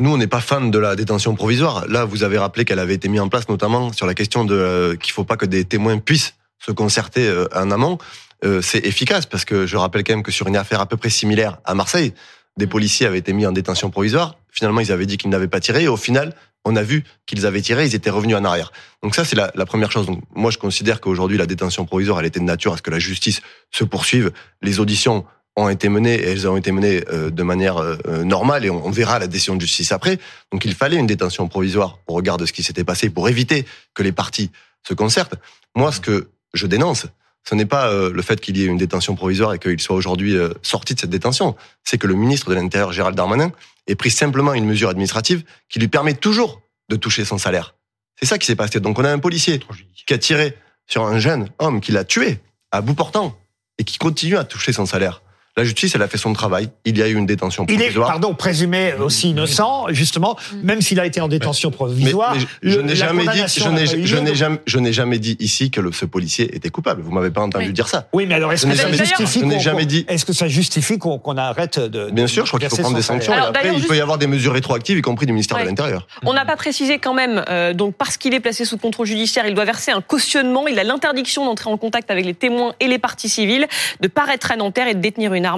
Nous, 0.00 0.10
on 0.10 0.16
n'est 0.16 0.26
pas 0.26 0.40
fan 0.40 0.70
de 0.70 0.78
la 0.78 0.96
détention 0.96 1.34
provisoire. 1.34 1.86
Là, 1.86 2.06
vous 2.06 2.22
avez 2.22 2.38
rappelé 2.38 2.64
qu'elle 2.64 2.78
avait 2.78 2.94
été 2.94 3.06
mise 3.10 3.20
en 3.20 3.28
place 3.28 3.50
notamment 3.50 3.92
sur 3.92 4.06
la 4.06 4.14
question 4.14 4.46
de 4.46 4.54
euh, 4.54 4.96
qu'il 4.96 5.12
faut 5.12 5.24
pas 5.24 5.36
que 5.36 5.44
des 5.44 5.66
témoins 5.66 5.98
puissent 5.98 6.36
se 6.58 6.72
concerter 6.72 7.28
euh, 7.28 7.46
en 7.54 7.70
amont. 7.70 7.98
Euh, 8.42 8.62
c'est 8.62 8.78
efficace 8.86 9.26
parce 9.26 9.44
que 9.44 9.66
je 9.66 9.76
rappelle 9.76 10.02
quand 10.02 10.14
même 10.14 10.22
que 10.22 10.32
sur 10.32 10.46
une 10.46 10.56
affaire 10.56 10.80
à 10.80 10.86
peu 10.86 10.96
près 10.96 11.10
similaire 11.10 11.58
à 11.66 11.74
Marseille, 11.74 12.14
des 12.56 12.66
policiers 12.66 13.06
avaient 13.06 13.18
été 13.18 13.34
mis 13.34 13.44
en 13.44 13.52
détention 13.52 13.90
provisoire. 13.90 14.36
Finalement, 14.50 14.80
ils 14.80 14.90
avaient 14.90 15.04
dit 15.04 15.18
qu'ils 15.18 15.28
n'avaient 15.28 15.48
pas 15.48 15.60
tiré 15.60 15.82
et 15.82 15.88
au 15.88 15.98
final, 15.98 16.34
on 16.64 16.76
a 16.76 16.82
vu 16.82 17.04
qu'ils 17.26 17.44
avaient 17.44 17.60
tiré, 17.60 17.84
ils 17.84 17.94
étaient 17.94 18.08
revenus 18.08 18.36
en 18.36 18.44
arrière. 18.44 18.72
Donc 19.02 19.14
ça, 19.14 19.26
c'est 19.26 19.36
la, 19.36 19.52
la 19.54 19.66
première 19.66 19.92
chose. 19.92 20.06
Donc 20.06 20.22
moi, 20.34 20.50
je 20.50 20.56
considère 20.56 21.02
qu'aujourd'hui, 21.02 21.36
la 21.36 21.46
détention 21.46 21.84
provisoire, 21.84 22.20
elle 22.20 22.26
était 22.26 22.40
de 22.40 22.44
nature 22.46 22.72
à 22.72 22.78
ce 22.78 22.82
que 22.82 22.90
la 22.90 22.98
justice 22.98 23.42
se 23.70 23.84
poursuive. 23.84 24.30
Les 24.62 24.80
auditions 24.80 25.26
ont 25.56 25.68
été 25.68 25.88
menées 25.88 26.14
et 26.14 26.28
elles 26.30 26.48
ont 26.48 26.56
été 26.56 26.72
menées 26.72 27.02
euh, 27.10 27.30
de 27.30 27.42
manière 27.42 27.78
euh, 27.78 27.96
normale 28.24 28.64
et 28.64 28.70
on, 28.70 28.90
verra 28.90 29.18
la 29.18 29.26
décision 29.26 29.56
de 29.56 29.60
justice 29.60 29.92
après. 29.92 30.18
Donc 30.52 30.64
il 30.64 30.74
fallait 30.74 30.96
une 30.96 31.06
détention 31.06 31.48
provisoire 31.48 31.98
au 32.06 32.14
regard 32.14 32.36
de 32.36 32.46
ce 32.46 32.52
qui 32.52 32.62
s'était 32.62 32.84
passé 32.84 33.10
pour 33.10 33.28
éviter 33.28 33.66
que 33.94 34.02
les 34.02 34.12
parties 34.12 34.50
se 34.86 34.94
concertent. 34.94 35.34
Moi, 35.74 35.92
ce 35.92 36.00
que 36.00 36.28
je 36.54 36.66
dénonce, 36.66 37.06
ce 37.48 37.54
n'est 37.54 37.66
pas 37.66 37.88
euh, 37.88 38.12
le 38.12 38.22
fait 38.22 38.40
qu'il 38.40 38.56
y 38.56 38.62
ait 38.62 38.66
une 38.66 38.76
détention 38.76 39.14
provisoire 39.14 39.54
et 39.54 39.58
qu'il 39.58 39.80
soit 39.80 39.96
aujourd'hui 39.96 40.36
euh, 40.36 40.52
sorti 40.62 40.94
de 40.94 41.00
cette 41.00 41.10
détention. 41.10 41.56
C'est 41.84 41.98
que 41.98 42.06
le 42.06 42.14
ministre 42.14 42.50
de 42.50 42.54
l'Intérieur, 42.54 42.92
Gérald 42.92 43.16
Darmanin, 43.16 43.52
ait 43.86 43.94
pris 43.94 44.10
simplement 44.10 44.54
une 44.54 44.66
mesure 44.66 44.88
administrative 44.88 45.42
qui 45.68 45.78
lui 45.78 45.88
permet 45.88 46.14
toujours 46.14 46.60
de 46.88 46.96
toucher 46.96 47.24
son 47.24 47.38
salaire. 47.38 47.74
C'est 48.18 48.26
ça 48.26 48.38
qui 48.38 48.46
s'est 48.46 48.56
passé. 48.56 48.80
Donc 48.80 48.98
on 48.98 49.04
a 49.04 49.10
un 49.10 49.18
policier 49.18 49.60
qui 50.06 50.14
a 50.14 50.18
tiré 50.18 50.56
sur 50.86 51.04
un 51.04 51.18
jeune 51.18 51.48
homme 51.58 51.80
qui 51.80 51.92
l'a 51.92 52.04
tué 52.04 52.40
à 52.72 52.82
bout 52.82 52.94
portant 52.94 53.38
et 53.78 53.84
qui 53.84 53.96
continue 53.98 54.36
à 54.36 54.44
toucher 54.44 54.72
son 54.72 54.86
salaire. 54.86 55.22
La 55.60 55.64
justice, 55.64 55.94
elle 55.94 56.00
a 56.00 56.08
fait 56.08 56.16
son 56.16 56.32
travail. 56.32 56.70
Il 56.86 56.96
y 56.96 57.02
a 57.02 57.08
eu 57.08 57.14
une 57.16 57.26
détention 57.26 57.66
Il 57.68 57.74
est, 57.74 57.76
provisoire. 57.76 58.08
pardon, 58.08 58.32
présumé 58.32 58.94
aussi 58.94 59.28
innocent, 59.28 59.88
justement, 59.90 60.38
même 60.62 60.80
s'il 60.80 60.98
a 60.98 61.04
été 61.04 61.20
en 61.20 61.28
détention 61.28 61.70
provisoire. 61.70 62.34
mais 62.34 62.40
je 62.62 62.80
n'ai 62.80 62.96
jamais 62.96 63.26
dit, 63.26 63.42
je 63.54 63.64
n'a 63.64 63.70
n'ai, 63.72 63.86
je 63.86 64.06
jamais, 64.34 64.58
je 64.66 64.78
n'ai 64.78 64.92
jamais 64.94 65.18
dit 65.18 65.36
ici 65.38 65.70
que 65.70 65.82
le- 65.82 65.92
ce 65.92 66.06
policier 66.06 66.56
était 66.56 66.70
coupable. 66.70 67.02
Vous 67.02 67.10
m'avez 67.10 67.30
pas 67.30 67.42
entendu 67.42 67.66
Oui. 67.66 67.72
dire 67.74 67.88
ça. 67.88 68.08
Oui, 68.14 68.24
mais 68.26 68.36
alors 68.36 68.54
est-ce 68.54 68.64
que 68.66 68.74
ça 68.74 68.90
justifie 68.90 69.42
qu'on- 69.42 69.58
jamais 69.58 69.82
qu'on- 69.82 69.86
dit- 69.88 70.06
Est-ce 70.08 70.24
que 70.24 70.32
ça 70.32 70.48
justifie 70.48 70.96
qu'on 70.96 71.18
qu'on 71.18 71.36
arrête 71.36 71.78
de 71.78 72.10
Bien 72.10 72.26
sûr, 72.26 72.46
je 72.46 72.50
crois 72.52 72.58
qu'il 72.60 72.70
faut 72.70 72.78
prendre 72.78 72.96
des 72.96 73.02
sanctions. 73.02 73.34
Alors, 73.34 73.46
et 73.48 73.48
après, 73.50 73.72
il 73.76 73.86
peut 73.86 73.96
y 73.98 74.00
avoir 74.00 74.16
des 74.16 74.28
mesures 74.28 74.54
rétroactives, 74.54 74.96
y 74.96 75.02
compris 75.02 75.26
du 75.26 75.32
ministère 75.34 75.58
Ouais. 75.58 75.64
de 75.64 75.68
l'Intérieur. 75.68 76.06
On 76.24 76.32
n'a 76.32 76.46
pas 76.46 76.56
précisé 76.56 76.98
quand 76.98 77.12
même, 77.12 77.44
euh, 77.50 77.74
donc 77.74 77.96
parce 77.96 78.16
qu'il 78.16 78.32
est 78.32 78.40
placé 78.40 78.64
sous 78.64 78.78
contrôle 78.78 79.06
judiciaire, 79.06 79.44
il 79.46 79.54
doit 79.54 79.66
verser 79.66 79.90
un 79.90 80.00
cautionnement. 80.00 80.66
Il 80.68 80.78
a 80.78 80.84
l'interdiction 80.84 81.44
d'entrer 81.44 81.68
en 81.68 81.76
contact 81.76 82.10
avec 82.10 82.24
les 82.24 82.32
témoins 82.34 82.72
et 82.80 82.86
les 82.88 82.98
parties 82.98 83.28
civiles, 83.28 83.66
de 84.00 84.08
paraître 84.08 84.50
à 84.52 84.56
Nanterre 84.56 84.88
et 84.88 84.94
de 84.94 85.00
détenir 85.00 85.34
une 85.34 85.44
arme. 85.44 85.49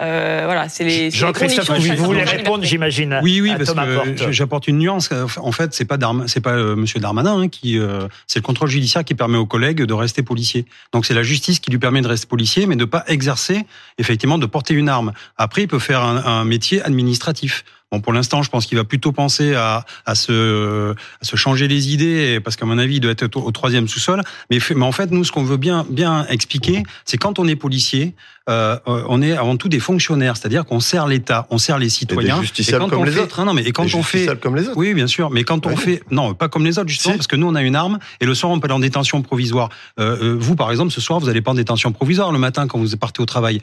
Euh, 0.00 0.42
voilà, 0.44 0.68
c'est 0.68 0.84
les, 0.84 0.90
c'est 0.90 1.02
les 1.04 1.10
Jean-Christophe, 1.10 1.70
vous, 1.70 2.04
voulez 2.04 2.24
répondre, 2.24 2.64
j'imagine, 2.64 3.20
Oui, 3.22 3.40
oui, 3.40 3.50
à 3.50 3.56
parce 3.56 3.70
Thomas 3.70 3.86
que 3.86 4.32
j'apporte 4.32 4.68
une 4.68 4.78
nuance. 4.78 5.10
En 5.36 5.52
fait, 5.52 5.74
c'est 5.74 5.84
pas 5.84 5.96
c'est 6.26 6.40
pas 6.40 6.52
euh, 6.52 6.76
Monsieur 6.76 7.00
Darmanin 7.00 7.42
hein, 7.42 7.48
qui, 7.48 7.78
euh, 7.78 8.08
c'est 8.26 8.38
le 8.38 8.44
contrôle 8.44 8.68
judiciaire 8.68 9.04
qui 9.04 9.14
permet 9.14 9.38
aux 9.38 9.46
collègues 9.46 9.82
de 9.82 9.94
rester 9.94 10.22
policiers. 10.22 10.66
Donc 10.92 11.06
c'est 11.06 11.14
la 11.14 11.22
justice 11.22 11.60
qui 11.60 11.70
lui 11.70 11.78
permet 11.78 12.00
de 12.00 12.08
rester 12.08 12.26
policier, 12.26 12.66
mais 12.66 12.76
de 12.76 12.84
pas 12.84 13.04
exercer 13.06 13.64
effectivement 13.98 14.38
de 14.38 14.46
porter 14.46 14.74
une 14.74 14.88
arme. 14.88 15.12
Après, 15.36 15.62
il 15.62 15.68
peut 15.68 15.78
faire 15.78 16.02
un, 16.02 16.24
un 16.24 16.44
métier 16.44 16.82
administratif. 16.82 17.64
Bon, 17.92 18.00
pour 18.00 18.12
l'instant, 18.12 18.42
je 18.44 18.50
pense 18.50 18.66
qu'il 18.66 18.78
va 18.78 18.84
plutôt 18.84 19.10
penser 19.10 19.54
à, 19.56 19.84
à 20.06 20.14
se, 20.14 20.92
à 20.92 21.24
se 21.24 21.34
changer 21.34 21.66
les 21.66 21.92
idées, 21.92 22.38
parce 22.38 22.54
qu'à 22.54 22.64
mon 22.64 22.78
avis, 22.78 22.96
il 22.96 23.00
doit 23.00 23.10
être 23.10 23.36
au, 23.36 23.40
au 23.42 23.50
troisième 23.50 23.88
sous-sol. 23.88 24.22
Mais, 24.48 24.58
mais 24.76 24.84
en 24.84 24.92
fait, 24.92 25.10
nous, 25.10 25.24
ce 25.24 25.32
qu'on 25.32 25.42
veut 25.42 25.56
bien, 25.56 25.84
bien 25.90 26.24
expliquer, 26.28 26.84
c'est 27.04 27.16
quand 27.18 27.40
on 27.40 27.48
est 27.48 27.56
policier, 27.56 28.14
euh, 28.48 28.78
on 28.86 29.20
est 29.22 29.32
avant 29.36 29.56
tout 29.56 29.68
des 29.68 29.80
fonctionnaires, 29.80 30.36
c'est-à-dire 30.36 30.64
qu'on 30.66 30.78
sert 30.78 31.08
l'État, 31.08 31.48
on 31.50 31.58
sert 31.58 31.80
les 31.80 31.88
citoyens. 31.88 32.40
justiciables 32.40 32.84
quand 32.84 32.90
comme 32.90 33.00
on 33.00 33.04
les 33.04 33.10
fait- 33.10 33.20
autres. 33.22 33.40
hein, 33.40 33.44
non, 33.44 33.54
mais 33.54 33.62
et 33.62 33.72
quand 33.72 33.84
Des 33.84 33.94
on 33.96 34.04
fait, 34.04 34.38
comme 34.40 34.54
les 34.54 34.68
autres. 34.68 34.76
oui, 34.78 34.94
bien 34.94 35.08
sûr. 35.08 35.30
Mais 35.30 35.42
quand 35.42 35.66
on 35.66 35.70
Oui. 35.70 35.76
fait, 35.76 36.02
non, 36.12 36.34
pas 36.34 36.48
comme 36.48 36.64
les 36.64 36.78
autres 36.78 36.88
justement, 36.88 37.14
Si. 37.14 37.18
parce 37.18 37.26
que 37.26 37.36
nous 37.36 37.48
on 37.48 37.56
a 37.56 37.62
une 37.62 37.74
arme 37.76 37.98
et 38.20 38.24
le 38.24 38.34
soir 38.36 38.52
on 38.52 38.60
peut 38.60 38.66
aller 38.66 38.74
en 38.74 38.78
détention 38.80 39.20
provisoire. 39.22 39.68
Euh, 39.98 40.16
euh, 40.22 40.36
vous, 40.38 40.54
par 40.54 40.70
exemple, 40.70 40.92
ce 40.92 41.00
soir 41.00 41.18
vous 41.18 41.26
n'allez 41.26 41.42
pas 41.42 41.50
en 41.50 41.54
détention 41.54 41.90
provisoire 41.90 42.30
le 42.30 42.38
matin 42.38 42.68
quand 42.68 42.78
vous 42.78 42.96
partez 42.96 43.20
au 43.20 43.26
travail, 43.26 43.60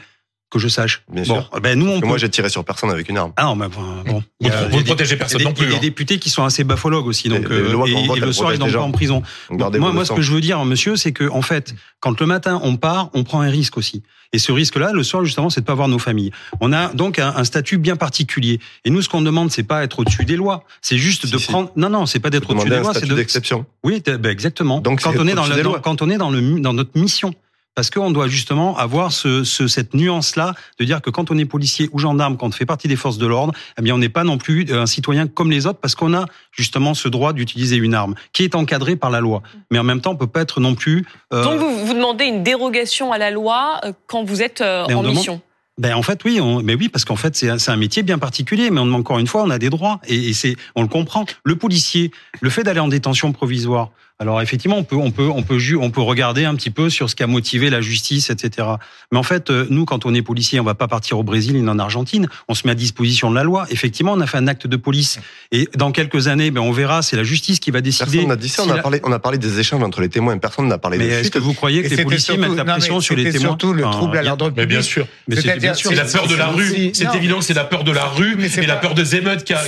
que 0.50 0.60
je 0.60 0.68
sache. 0.70 1.04
Bien 1.12 1.24
bon, 1.24 1.42
sûr. 1.42 1.50
ben 1.62 1.78
nous 1.78 1.90
on 1.90 2.00
peut. 2.00 2.08
moi, 2.08 2.18
j'ai 2.18 2.30
tiré 2.30 2.48
sur 2.50 2.64
personne 2.64 2.90
avec 2.90 3.10
une 3.10 3.18
arme. 3.18 3.34
Ah 3.36 3.44
non, 3.46 3.56
mais 3.56 3.66
enfin, 3.66 4.04
bon. 4.06 4.14
Vous 4.20 4.24
Il 4.40 4.48
y 4.48 4.50
a- 4.50 4.68
ne- 4.68 4.72
vous 4.78 4.84
protégez 4.84 5.16
il 5.16 5.18
y 5.18 5.22
a 5.22 5.26
personne 5.26 5.40
des- 5.40 5.44
non 5.46 5.54
plus. 5.54 5.66
Il 5.66 5.70
y 5.72 5.74
a 5.74 5.78
hein. 5.78 5.80
des 5.82 5.88
députés 5.88 6.20
qui 6.20 6.30
sont 6.30 6.44
assez 6.46 6.64
bafologues 6.64 7.06
aussi, 7.08 7.28
donc 7.28 7.50
Les- 7.50 7.56
les 7.58 7.62
euh, 7.64 7.72
lois 7.74 7.90
et, 7.90 8.08
vote, 8.08 8.20
le 8.20 8.32
soir 8.32 8.54
ils 8.54 8.60
n'ont 8.60 8.72
pas 8.72 8.80
en 8.80 8.92
prison. 8.92 9.22
Donc, 9.50 9.76
moi, 9.78 9.92
moi, 9.92 10.06
ce 10.06 10.14
que 10.14 10.22
je 10.22 10.32
veux 10.32 10.42
dire, 10.42 10.64
monsieur, 10.64 10.96
c'est 10.96 11.12
que 11.12 11.30
en 11.30 11.42
fait, 11.42 11.76
quand 12.00 12.20
le 12.22 12.26
matin 12.28 12.60
on 12.64 12.78
part, 12.78 13.10
on 13.14 13.24
prend 13.24 13.42
un 13.42 13.50
risque 13.50 13.78
aussi. 13.78 14.04
Et 14.34 14.40
ce 14.40 14.52
risque-là, 14.52 14.92
le 14.94 15.04
soir 15.04 15.24
justement, 15.24 15.50
c'est 15.50 15.62
de 15.62 15.66
pas 15.66 15.74
voir 15.76 15.88
nos 15.88 16.00
familles. 16.00 16.32
On 16.60 16.74
a 16.74 16.90
donc 16.94 17.18
un, 17.18 17.34
un 17.36 17.44
statut 17.46 17.78
bien 17.78 17.96
particulier. 17.96 18.60
Et 18.84 18.90
nous, 18.90 19.02
ce 19.02 19.08
qu'on 19.08 19.22
demande, 19.22 19.52
c'est 19.52 19.64
pas 19.64 19.84
être 19.86 20.00
au-dessus 20.00 20.25
des 20.25 20.36
lois. 20.36 20.63
C'est 20.82 20.98
juste 20.98 21.25
Si, 21.25 21.32
de 21.32 21.38
si. 21.38 21.48
prendre. 21.48 21.72
Non, 21.77 21.89
non, 21.89 22.06
c'est 22.06 22.20
pas 22.20 22.30
d'être 22.30 22.50
au-dessus 22.50 22.70
des 22.70 22.80
lois, 22.80 22.94
c'est 22.94 23.08
d'exception. 23.08 23.66
Oui, 23.84 24.01
ben 24.06 24.25
exactement. 24.25 24.80
Donc, 24.82 25.01
quand 25.01 25.13
on 25.18 25.27
est 25.27 25.34
dans 25.34 25.80
quand 25.82 26.01
on 26.01 26.10
est 26.10 26.18
dans 26.18 26.30
le 26.30 26.60
dans 26.60 26.74
notre 26.74 26.98
mission. 27.00 27.34
Parce 27.77 27.91
qu'on 27.91 28.10
doit 28.10 28.27
justement 28.27 28.75
avoir 28.75 29.12
ce, 29.12 29.43
ce- 29.43 29.67
cette 29.67 29.93
nuance-là 29.93 30.55
de 30.79 30.84
dire 30.84 31.00
que 31.00 31.12
quand 31.12 31.29
on 31.29 31.38
est 31.38 31.46
policier 31.46 31.89
ou 31.91 32.00
gendarme, 32.00 32.36
quand 32.36 32.48
on 32.48 32.51
fait 32.51 32.65
partie 32.65 32.88
des 32.88 32.96
forces 32.96 33.19
de 33.19 33.27
l'ordre, 33.27 33.53
eh 33.77 33.84
bien 33.84 33.93
on 33.93 34.00
n'est 34.00 34.10
pas 34.10 34.24
non 34.24 34.39
plus 34.39 34.65
un 34.74 34.88
citoyen 34.88 35.27
comme 35.27 35.51
les 35.51 35.67
autres 35.67 35.77
parce 35.79 35.93
qu'on 35.93 36.15
a 36.15 36.25
justement 36.51 36.96
ce 36.96 37.07
droit 37.07 37.34
d'utiliser 37.34 37.75
une 37.75 37.93
arme 37.93 38.15
qui 38.34 38.43
est 38.43 38.55
encadré 38.55 38.96
par 38.96 39.12
la 39.12 39.19
loi. 39.19 39.43
Mais 39.69 39.77
en 39.77 39.84
même 39.84 40.01
temps, 40.01 40.10
on 40.13 40.15
peut 40.15 40.25
pas 40.25 40.41
être 40.41 40.60
non 40.60 40.74
plus. 40.74 41.05
euh, 41.34 41.43
Donc 41.43 41.60
vous, 41.60 41.86
vous 41.86 41.93
demandez 41.93 42.25
une 42.25 42.41
dérogation 42.41 43.12
à 43.12 43.19
la 43.19 43.29
loi 43.29 43.79
euh, 43.86 43.91
quand 44.07 44.24
vous 44.24 44.41
êtes 44.41 44.62
euh, 44.62 44.86
en 44.86 44.88
demande- 45.03 45.10
mission. 45.10 45.39
Ben 45.79 45.93
en 45.93 46.01
fait 46.01 46.24
oui, 46.25 46.41
on, 46.41 46.63
mais 46.63 46.74
oui 46.74 46.89
parce 46.89 47.05
qu'en 47.05 47.15
fait 47.15 47.36
c'est 47.36 47.69
un, 47.69 47.75
métier 47.75 48.01
bien 48.01 48.17
particulier, 48.17 48.72
mais 48.72 48.79
on, 48.81 48.91
encore 48.93 49.19
une 49.19 49.27
fois 49.27 49.43
on 49.43 49.51
a 49.51 49.60
des 49.60 49.69
droits 49.69 50.00
et, 50.07 50.29
et 50.29 50.34
c'est 50.34 50.55
on 50.74 50.81
le 50.81 50.88
comprend. 50.88 51.25
Le 51.43 51.55
policier, 51.55 52.10
le 52.41 52.50
fait 52.50 52.63
d'aller 52.63 52.79
en 52.79 52.88
détention 52.88 53.31
provisoire. 53.31 53.91
Alors 54.19 54.41
effectivement 54.41 54.77
on 54.79 54.83
peut 54.83 54.95
on 54.95 55.12
peut 55.12 55.27
on 55.29 55.43
peut 55.43 55.59
ju- 55.59 55.77
on 55.77 55.91
peut 55.91 56.01
regarder 56.01 56.43
un 56.45 56.55
petit 56.55 56.71
peu 56.71 56.89
sur 56.89 57.07
ce 57.07 57.15
qui 57.15 57.21
a 57.21 57.27
motivé 57.27 57.69
la 57.69 57.81
justice 57.81 58.31
etc. 58.31 58.67
Mais 59.12 59.19
en 59.19 59.24
fait 59.24 59.51
euh, 59.51 59.67
nous 59.69 59.86
quand 59.86 60.07
on 60.07 60.13
est 60.15 60.24
policier 60.24 60.59
on 60.59 60.63
va 60.63 60.74
pas 60.74 60.88
partir 60.88 61.19
au 61.19 61.24
Brésil 61.24 61.55
ni 61.62 61.69
en 61.69 61.77
Argentine, 61.77 62.27
on 62.47 62.55
se 62.55 62.65
met 62.65 62.71
à 62.71 62.75
disposition 62.75 63.29
de 63.29 63.36
la 63.36 63.43
loi. 63.43 63.67
Effectivement 63.69 64.13
on 64.13 64.19
a 64.19 64.25
fait 64.25 64.39
un 64.39 64.47
acte 64.47 64.65
de 64.65 64.75
police 64.75 65.19
et 65.51 65.69
dans 65.75 65.91
quelques 65.91 66.27
années 66.29 66.50
ben 66.50 66.62
on 66.62 66.71
verra 66.71 67.03
c'est 67.03 67.15
la 67.15 67.24
justice 67.24 67.59
qui 67.59 67.69
va 67.69 67.81
décider. 67.81 68.09
Personne 68.12 68.27
n'a 68.29 68.36
dit 68.38 68.50
ça. 68.50 68.63
si 68.63 68.69
On 68.69 68.71
a 68.71 68.77
la- 68.77 68.81
parlé, 68.81 69.01
on 69.03 69.12
a 69.12 69.19
parlé 69.19 69.38
des 69.38 69.59
échanges 69.59 69.83
entre 69.83 70.01
les 70.01 70.09
témoins. 70.09 70.36
Personne 70.39 70.67
n'a 70.67 70.79
parlé 70.79 70.97
Mais 70.97 71.05
de 71.05 71.12
est-ce 71.12 71.29
que 71.29 71.38
vous 71.38 71.53
croyez 71.53 71.83
que 71.83 71.93
Et 71.93 71.95
les 71.95 72.03
policiers 72.03 72.33
surtout- 72.33 72.41
mettent 72.41 72.57
la 72.57 72.63
non, 72.63 72.71
pression 72.74 73.00
sur 73.01 73.15
les 73.15 73.25
témoins 73.25 73.50
surtout 73.50 73.74
le 73.74 73.86
Enfin, 73.86 73.97
trouble 74.00 74.17
à 74.17 74.24
l'ordre 74.24 74.51
Mais 74.57 74.65
bien 74.65 74.81
sûr. 74.81 75.05
Mais 75.27 75.36
c'est 75.36 75.43
C'est-à-dire, 75.43 75.62
bien 75.62 75.74
sûr. 75.75 75.91
C'est 75.91 75.95
la 75.95 76.05
peur 76.05 76.27
de 76.27 76.36
la 76.36 76.47
rue. 76.47 76.89
C'est 76.93 77.13
évident 77.15 77.38
que 77.38 77.45
c'est 77.45 77.53
la 77.53 77.65
peur 77.65 77.83
de 77.83 77.91
la 77.91 78.05
rue 78.05 78.36
Mais 78.36 78.50
c'est 78.50 78.65
la 78.65 78.77
peur 78.77 78.95
des 78.95 79.15
émeutes 79.15 79.43
qui 79.43 79.53
a. 79.53 79.62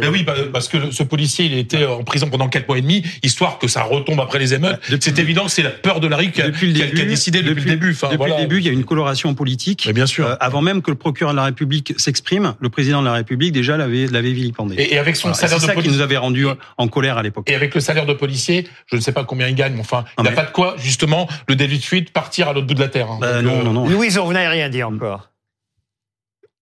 Ben 0.00 0.08
oui, 0.10 0.24
bah, 0.24 0.34
parce 0.52 0.66
que 0.66 0.90
ce 0.90 1.04
policier, 1.04 1.44
il 1.46 1.56
était 1.56 1.84
en 1.86 2.02
prison 2.02 2.28
pendant 2.28 2.48
quatre 2.48 2.66
mois 2.66 2.78
et 2.78 2.82
demi, 2.82 3.04
histoire 3.22 3.58
que 3.60 3.67
que 3.68 3.72
ça 3.72 3.82
retombe 3.82 4.20
après 4.20 4.38
les 4.38 4.54
émeutes. 4.54 4.80
C'est 5.00 5.18
évident 5.18 5.44
que 5.44 5.50
c'est 5.50 5.62
la 5.62 5.70
peur 5.70 6.00
de 6.00 6.08
la 6.08 6.16
rue 6.16 6.30
qui 6.30 6.42
a, 6.42 6.46
depuis 6.46 6.68
le 6.68 6.72
qui 6.74 6.82
a- 6.82 6.86
début, 6.86 6.96
qui 6.96 7.02
a 7.02 7.06
décidé 7.06 7.42
depuis, 7.42 7.64
le 7.64 7.70
début. 7.70 7.90
Enfin, 7.92 8.08
depuis 8.08 8.16
voilà. 8.18 8.34
le 8.36 8.40
début, 8.42 8.58
il 8.58 8.66
y 8.66 8.68
a 8.68 8.72
une 8.72 8.84
coloration 8.84 9.34
politique. 9.34 9.84
Mais 9.86 9.92
bien 9.92 10.06
sûr. 10.06 10.26
Euh, 10.26 10.34
avant 10.40 10.60
même 10.62 10.82
que 10.82 10.90
le 10.90 10.96
procureur 10.96 11.32
de 11.32 11.36
la 11.36 11.44
République 11.44 11.94
s'exprime, 11.98 12.54
le 12.60 12.68
président 12.68 13.00
de 13.00 13.06
la 13.06 13.12
République 13.12 13.52
déjà 13.52 13.76
l'avait 13.76 14.06
l'avait 14.06 14.32
vilipendé. 14.32 14.74
Et, 14.76 14.94
et 14.94 14.98
avec 14.98 15.16
son 15.16 15.32
salaire 15.34 15.50
C'est 15.50 15.54
de 15.56 15.60
ça 15.60 15.68
qui 15.68 15.74
policier. 15.76 15.96
nous 15.96 16.02
avait 16.02 16.16
rendu 16.16 16.46
en 16.76 16.88
colère 16.88 17.18
à 17.18 17.22
l'époque. 17.22 17.48
Et 17.50 17.54
avec 17.54 17.74
le 17.74 17.80
salaire 17.80 18.06
de 18.06 18.14
policier, 18.14 18.66
je 18.86 18.96
ne 18.96 19.00
sais 19.00 19.12
pas 19.12 19.24
combien 19.24 19.48
il 19.48 19.54
gagne, 19.54 19.74
mais 19.74 19.80
enfin, 19.80 20.04
il 20.18 20.24
n'a 20.24 20.30
mais- 20.30 20.36
pas 20.36 20.44
de 20.44 20.50
quoi, 20.50 20.74
justement, 20.78 21.28
le 21.48 21.56
délit 21.56 21.78
de 21.78 21.84
fuite, 21.84 22.10
partir 22.12 22.48
à 22.48 22.52
l'autre 22.52 22.66
bout 22.66 22.74
de 22.74 22.80
la 22.80 22.88
terre. 22.88 23.10
hein. 23.10 23.18
Bah, 23.20 23.42
Donc, 23.42 23.52
non, 23.52 23.60
euh, 23.60 23.62
non, 23.64 23.72
non. 23.72 23.88
Louise, 23.88 24.16
vous 24.18 24.32
n'avez 24.32 24.48
rien 24.48 24.68
dit 24.68 24.82
encore. 24.82 25.30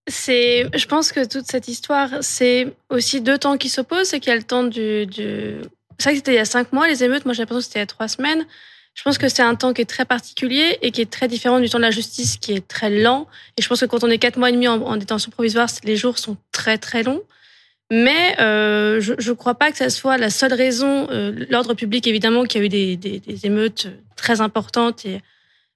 C'est, 0.08 0.66
je 0.76 0.86
pense 0.86 1.10
que 1.10 1.26
toute 1.26 1.46
cette 1.46 1.66
histoire, 1.66 2.08
c'est 2.20 2.68
aussi 2.90 3.20
deux 3.20 3.38
temps 3.38 3.56
qui 3.56 3.68
s'opposent. 3.68 4.08
C'est 4.08 4.20
qu'il 4.20 4.30
y 4.30 4.32
a 4.32 4.36
le 4.36 4.44
temps 4.44 4.62
du, 4.62 5.06
du... 5.06 5.54
c'est 5.98 6.04
vrai 6.04 6.12
que 6.12 6.18
c'était 6.18 6.32
il 6.32 6.36
y 6.36 6.38
a 6.38 6.44
cinq 6.44 6.72
mois 6.72 6.86
les 6.88 7.04
émeutes. 7.04 7.24
Moi, 7.24 7.34
j'ai 7.34 7.42
l'impression 7.42 7.60
que 7.60 7.64
c'était 7.64 7.78
il 7.78 7.82
y 7.82 7.84
a 7.84 7.86
trois 7.86 8.08
semaines. 8.08 8.46
Je 8.94 9.02
pense 9.02 9.18
que 9.18 9.28
c'est 9.28 9.42
un 9.42 9.54
temps 9.54 9.74
qui 9.74 9.82
est 9.82 9.86
très 9.86 10.06
particulier 10.06 10.78
et 10.80 10.90
qui 10.90 11.02
est 11.02 11.10
très 11.10 11.28
différent 11.28 11.60
du 11.60 11.68
temps 11.68 11.78
de 11.78 11.82
la 11.82 11.90
justice, 11.90 12.38
qui 12.38 12.52
est 12.52 12.66
très 12.66 12.88
lent. 12.88 13.26
Et 13.58 13.62
je 13.62 13.68
pense 13.68 13.80
que 13.80 13.86
quand 13.86 14.02
on 14.04 14.08
est 14.08 14.18
quatre 14.18 14.38
mois 14.38 14.48
et 14.48 14.52
demi 14.52 14.68
en, 14.68 14.80
en 14.80 14.96
détention 14.96 15.30
provisoire, 15.30 15.68
les 15.84 15.96
jours 15.96 16.18
sont 16.18 16.36
très 16.50 16.78
très 16.78 17.02
longs. 17.02 17.22
Mais 17.90 18.34
euh, 18.40 19.00
je 19.00 19.12
ne 19.12 19.34
crois 19.34 19.54
pas 19.54 19.70
que 19.70 19.76
ça 19.76 19.90
soit 19.90 20.16
la 20.16 20.30
seule 20.30 20.54
raison. 20.54 21.08
Euh, 21.10 21.46
L'ordre 21.50 21.74
public, 21.74 22.06
évidemment, 22.06 22.44
qu'il 22.44 22.60
y 22.60 22.64
a 22.64 22.66
eu 22.66 22.68
des, 22.68 22.96
des, 22.96 23.20
des 23.20 23.46
émeutes 23.46 23.88
très 24.16 24.40
importantes 24.40 25.04
et 25.04 25.20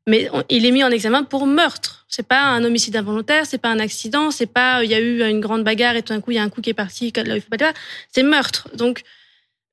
mais 0.06 0.28
il 0.48 0.64
est 0.66 0.70
mis 0.70 0.82
en 0.82 0.90
examen 0.90 1.22
pour 1.24 1.46
meurtre. 1.46 2.06
C'est 2.08 2.26
pas 2.26 2.40
un 2.40 2.64
homicide 2.64 2.96
involontaire, 2.96 3.46
c'est 3.46 3.58
pas 3.58 3.68
un 3.68 3.78
accident, 3.78 4.30
c'est 4.30 4.46
pas 4.46 4.82
il 4.82 4.90
y 4.90 4.94
a 4.94 4.98
eu 4.98 5.22
une 5.22 5.40
grande 5.40 5.62
bagarre 5.62 5.94
et 5.94 6.02
tout 6.02 6.12
d'un 6.12 6.20
coup 6.20 6.30
il 6.32 6.36
y 6.36 6.38
a 6.38 6.42
un 6.42 6.48
coup 6.48 6.62
qui 6.62 6.70
est 6.70 6.74
parti. 6.74 7.12
il 7.14 7.40
faut 7.40 7.56
pas. 7.56 7.72
C'est 8.10 8.22
meurtre. 8.22 8.68
Donc 8.74 9.02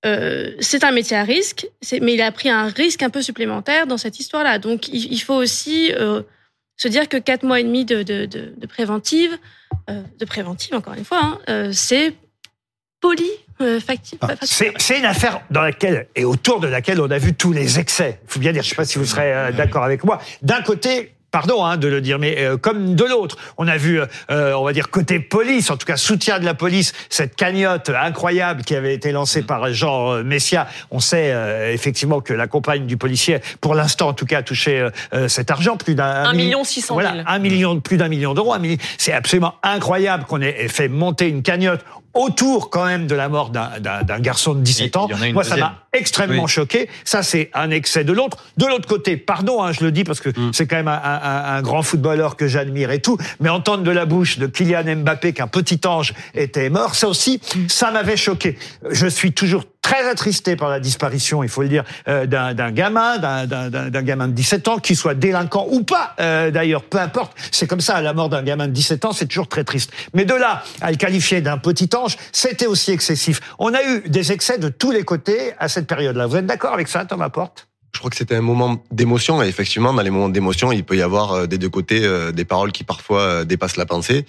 euh, 0.06 0.51
c'est 0.60 0.84
un 0.84 0.92
métier 0.92 1.18
à 1.18 1.24
risque, 1.24 1.68
mais 2.01 2.13
il 2.13 2.22
a 2.22 2.32
pris 2.32 2.50
un 2.50 2.68
risque 2.68 3.01
un 3.04 3.10
peu 3.10 3.22
supplémentaire 3.22 3.88
dans 3.88 3.98
cette 3.98 4.20
histoire-là. 4.20 4.60
Donc 4.60 4.88
il, 4.89 5.12
il 5.12 5.20
faut 5.20 5.34
aussi 5.36 5.92
euh, 5.94 6.22
se 6.75 6.88
dire 6.88 7.10
que 7.10 7.18
quatre 7.18 7.44
mois 7.44 7.60
et 7.60 7.63
demi 7.63 7.84
de, 7.86 8.04
de, 8.04 8.25
de, 8.25 8.54
de 8.56 8.68
préventive, 8.68 9.38
euh, 9.89 10.01
de 10.20 10.25
préventive 10.25 10.75
encore 10.75 10.94
une 10.94 11.06
fois, 11.06 11.39
hein, 11.48 11.72
c'est 11.74 12.13
poli. 13.01 13.30
Ah, 13.60 14.36
C'est 14.44 15.00
une 15.00 15.06
affaire 15.06 15.42
dans 15.50 15.62
laquelle 15.62 16.08
et 16.16 16.25
autour 16.25 16.60
de 16.60 16.68
laquelle 16.68 17.01
on 17.01 17.10
a 17.10 17.18
vu 17.18 17.34
tous 17.34 17.51
les 17.51 17.80
excès. 17.80 18.20
Il 18.24 18.32
faut 18.32 18.39
bien 18.39 18.51
dire, 18.51 18.62
je 18.62 18.68
ne 18.68 18.70
sais 18.70 18.75
pas 18.75 18.86
si 18.86 19.00
vous 19.00 19.06
serez 19.06 19.51
d'accord 19.54 19.84
avec 19.84 20.04
moi. 20.04 20.22
D'un 20.44 20.62
côté. 20.62 21.16
Pardon 21.29 21.65
hein, 21.65 21.75
de 21.75 21.89
le 21.89 22.00
dire, 22.00 22.19
mais 22.19 22.38
euh, 22.39 22.55
comme 22.55 22.96
de 22.96 23.03
l'autre, 23.03 23.36
on 23.57 23.67
a 23.67 23.75
vu, 23.75 24.00
euh, 24.31 24.53
on 24.53 24.63
va 24.63 24.72
dire 24.72 24.89
côté 24.89 25.19
police, 25.19 25.69
en 25.69 25.75
tout 25.75 25.86
cas 25.86 25.98
soutien 25.98 26.39
de 26.39 26.46
la 26.46 26.53
police, 26.53 26.93
cette 27.10 27.36
cagnotte 27.36 27.89
incroyable 27.89 28.63
qui 28.63 28.74
avait 28.75 28.93
été 28.93 29.12
lancée 29.12 29.41
par 29.41 29.72
Jean 29.74 30.13
euh, 30.13 30.24
Messia. 30.24 30.67
On 30.89 31.01
sait 31.01 31.31
euh, 31.34 31.74
effectivement 31.74 32.22
que 32.22 32.34
la 32.34 32.48
compagne 32.48 32.86
du 32.88 32.96
policier, 32.96 33.39
pour 33.60 33.75
l'instant 33.75 34.07
en 34.07 34.13
tout 34.13 34.25
cas, 34.25 34.38
a 34.39 34.43
touché 34.43 34.79
euh, 34.79 34.89
euh, 35.13 35.27
cet 35.27 35.51
argent, 35.51 35.75
plus 35.75 35.96
d'un 35.96 36.05
Un 36.05 36.31
mi- 36.31 36.43
million 36.46 36.63
six 36.63 36.81
cent 36.81 36.93
Voilà, 36.93 37.12
mille. 37.12 37.24
un 37.27 37.39
million, 37.39 37.79
plus 37.81 37.98
d'un 37.98 38.07
million 38.07 38.34
d'euros. 38.34 38.55
C'est 38.98 39.12
absolument 39.13 39.55
incroyable 39.63 40.24
qu'on 40.24 40.41
ait 40.41 40.69
fait 40.69 40.88
monter 40.88 41.27
une 41.27 41.43
cagnotte 41.43 41.81
autour 42.17 42.69
quand 42.69 42.86
même 42.86 43.07
de 43.07 43.15
la 43.15 43.29
mort 43.29 43.50
d'un- 43.50 44.19
garçon 44.19 44.53
de 44.53 44.62
17 44.62 44.95
Et 44.95 44.97
ans. 44.97 45.07
Moi, 45.33 45.43
ça 45.43 45.55
m'a 45.57 45.83
extrêmement 45.93 46.43
Oui. 46.43 46.50
choqué. 46.50 46.89
Ça, 47.05 47.24
c'est 47.24 47.50
un 47.53 47.71
excès 47.71 48.03
de 48.03 48.12
l'autre. 48.13 48.38
De 48.57 48.65
l'autre 48.65 48.88
côté, 48.88 49.17
pardon, 49.17 49.63
hein, 49.63 49.71
je 49.71 49.83
le 49.83 49.91
dis 49.91 50.03
parce 50.03 50.19
que 50.19 50.29
Mm. 50.29 50.51
c'est 50.53 50.67
quand 50.67 50.75
même 50.75 50.88
un, 50.88 51.01
un- 51.01 51.55
un 51.57 51.62
grand 51.62 51.81
footballeur 51.81 52.36
que 52.36 52.47
j'admire 52.47 52.91
et 52.91 53.01
tout, 53.01 53.17
mais 53.39 53.50
entendre 53.50 53.83
de 53.83 53.91
la 53.91 54.05
bouche 54.05 54.38
de 54.39 54.47
Kylian 54.47 54.97
Mbappé 54.97 55.33
qu'un 55.33 55.47
petit 55.47 55.79
ange 55.86 56.13
était 56.36 56.69
mort, 56.69 56.95
ça 56.95 57.07
aussi, 57.07 57.39
ça 57.67 57.91
m'avait 57.91 58.17
choqué. 58.17 58.57
Je 58.89 59.07
suis 59.07 59.31
toujours 59.31 59.63
très 59.88 60.06
attristé 60.10 60.58
par 60.58 60.70
la 60.70 60.82
disparition, 60.82 61.44
il 61.44 61.50
faut 61.50 61.62
le 61.62 61.70
dire, 61.70 61.86
euh, 62.10 62.25
d'un 62.25 62.72
gamin, 62.72 63.17
d'un- 63.20 64.01
gamin 64.01 64.27
de 64.27 64.34
17 64.34 64.67
ans, 64.67 64.79
qu'il 64.79 64.98
soit 64.98 65.13
délinquant 65.13 65.65
ou 65.70 65.84
pas, 65.84 66.13
euh, 66.20 66.51
d'ailleurs, 66.51 66.84
peu 66.84 66.98
importe. 67.00 67.32
C'est 67.53 67.67
comme 67.67 67.79
ça, 67.79 68.01
la 68.01 68.12
mort 68.13 68.27
d'un 68.27 68.44
gamin 68.44 68.67
de 68.67 68.74
17 68.74 69.06
ans, 69.06 69.13
c'est 69.13 69.27
toujours 69.27 69.48
très 69.48 69.63
triste. 69.63 69.91
Mais 70.13 70.25
de 70.25 70.34
là 70.34 70.62
à 70.82 70.91
le 70.91 70.98
qualifier 70.98 71.39
d'un 71.39 71.58
petit 71.58 71.89
ange, 71.96 72.17
c'était 72.34 72.65
aussi 72.65 72.91
excessif. 72.91 73.39
On 73.60 73.74
a 73.74 73.82
eu 73.82 74.01
des 74.10 74.34
excès 74.34 74.58
de 74.58 74.67
tous 74.67 74.91
les 74.91 75.03
côtés 75.03 75.53
à 75.58 75.70
cette 75.70 75.88
période-là. 75.88 76.25
Vous 76.27 76.36
êtes 76.36 76.46
d'accord 76.46 76.74
avec 76.74 76.89
ça, 76.89 77.06
Thomas 77.06 77.29
Porte? 77.29 77.70
Je 77.94 78.00
crois 78.00 78.10
que 78.10 78.17
c'était 78.17 78.36
un 78.36 78.41
moment 78.41 78.84
d'émotion 78.91 79.41
et 79.41 79.48
effectivement, 79.48 79.94
dans 79.94 80.01
les 80.01 80.10
moments 80.10 80.27
d'émotion, 80.27 80.74
il 80.74 80.84
peut 80.84 80.98
y 80.98 81.01
avoir 81.01 81.32
euh, 81.32 81.48
des 81.48 81.58
deux 81.58 81.70
côtés 81.70 82.06
des 82.34 82.44
paroles 82.46 82.74
qui 82.74 82.84
parfois 82.84 83.46
dépassent 83.46 83.77
la 83.77 83.86
pensée. 83.86 84.25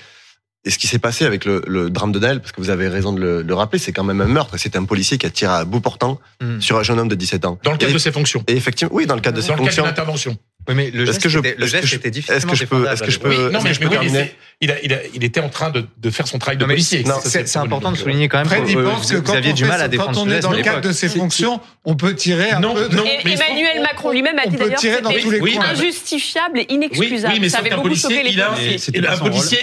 Et 0.69 0.71
ce 0.71 0.77
qui 0.79 0.87
s'est 0.87 0.99
passé 0.99 1.25
avec 1.25 1.47
le, 1.47 1.63
le 1.67 1.89
drame 1.89 2.13
de 2.13 2.19
Naël, 2.19 2.41
parce 2.41 2.53
que 2.53 2.61
vous 2.61 2.69
avez 2.69 2.89
raison 2.89 3.15
de 3.15 3.21
le, 3.21 3.41
le 3.43 3.55
rappeler, 3.55 3.79
c'est 3.79 3.91
quand 3.93 4.05
même 4.05 4.21
un 4.21 4.27
meurtre. 4.27 4.59
C'est 4.59 4.77
un 4.77 4.85
policier 4.85 5.17
qui 5.17 5.25
a 5.25 5.31
tiré 5.31 5.51
à 5.53 5.65
bout 5.65 5.81
portant 5.81 6.21
Mm. 6.43 6.61
sur 6.61 6.77
un 6.79 6.83
jeune 6.85 7.01
homme 7.01 7.09
de 7.09 7.15
17 7.17 7.47
ans. 7.47 7.59
Dans 7.65 7.73
le 7.73 7.79
cadre 7.79 7.91
et, 7.91 7.95
de 7.95 7.99
ses 7.99 8.13
fonctions. 8.13 8.45
et 8.47 8.53
effectivement, 8.55 8.95
oui, 8.95 9.07
dans 9.07 9.15
le 9.17 9.21
cadre 9.23 9.37
de 9.39 9.41
ses 9.43 9.49
Dans 9.49 9.55
le 9.55 9.59
cadre 9.61 9.69
fonctions. 9.71 9.83
d'une 9.85 9.91
intervention. 9.91 10.37
Oui, 10.69 10.75
mais 10.75 10.91
le 10.91 11.03
Est-ce 11.05 11.13
geste, 11.13 11.23
que 11.23 11.29
je- 11.29 11.39
était, 11.39 11.55
le 11.59 11.65
est-ce 11.65 11.73
que 11.73 11.81
geste 11.81 11.87
je- 11.87 11.97
était 11.97 12.09
est-ce 12.09 12.47
que 12.47 12.55
je 12.55 12.65
peux- 12.67 12.87
est-ce 12.87 13.03
que 13.03 13.11
je 13.11 13.19
peux- 13.19 13.29
Oui, 13.31 13.37
non, 13.53 13.59
que 13.59 13.65
mais, 13.65 13.75
je 13.75 13.81
mais 13.81 13.87
peux 13.89 13.99
oui, 13.99 14.09
mais 14.13 14.35
il, 14.61 14.71
a, 14.71 14.75
il, 14.83 14.93
a, 14.93 14.97
il 15.15 15.25
était 15.25 15.41
en 15.41 15.49
train 15.49 15.71
de, 15.71 15.85
de 15.97 16.11
faire 16.11 16.27
son 16.29 16.39
travail 16.39 16.59
de 16.59 16.65
policier. 16.65 17.05
C'est 17.25 17.47
c'est 17.49 17.59
important 17.59 17.91
de 17.93 17.97
souligner 17.97 18.29
quand 18.29 18.39
même 18.39 18.47
Fred, 18.47 18.65
que 18.65 18.69
il 18.71 18.83
pense 18.83 19.11
que 19.11 19.17
vous 19.17 19.23
quand 19.23 19.35
aviez 19.35 19.53
on, 19.53 19.55
du 19.55 19.63
fait 19.65 19.69
mal 19.69 19.81
à 19.81 19.85
son- 19.85 19.91
défendre 19.91 20.13
quand 20.15 20.21
on 20.23 20.29
ce 20.29 20.31
est 20.35 20.41
dans 20.41 20.51
le 20.53 20.63
cadre 20.63 20.81
de 20.81 20.93
ses 20.93 21.09
fonctions, 21.09 21.61
on 21.85 21.97
peut 21.97 22.15
tirer 22.15 22.51
un 22.51 22.61
Non, 22.61 22.75
peu. 22.75 22.89
non, 22.95 23.05
mais 23.25 23.33
Emmanuel 23.33 23.81
Macron 23.83 24.11
lui-même 24.13 24.39
a 24.39 24.47
dit 24.47 24.57
d'ailleurs 24.57 24.81
dans 25.03 25.11
c'était 25.11 25.59
injustifiable 25.59 26.59
et 26.61 26.67
inexcusable. 26.73 27.33
oui, 27.35 27.41
mais 27.41 27.49
ça 27.49 27.59
avait 27.59 27.71
beaucoup 27.71 27.95
choqué 27.95 28.23
les 28.23 28.31
il 28.33 28.41
a, 28.43 28.51
policiers. 28.51 28.93
Il 28.95 29.07
a 29.07 29.13
un 29.15 29.19
policier, 29.19 29.59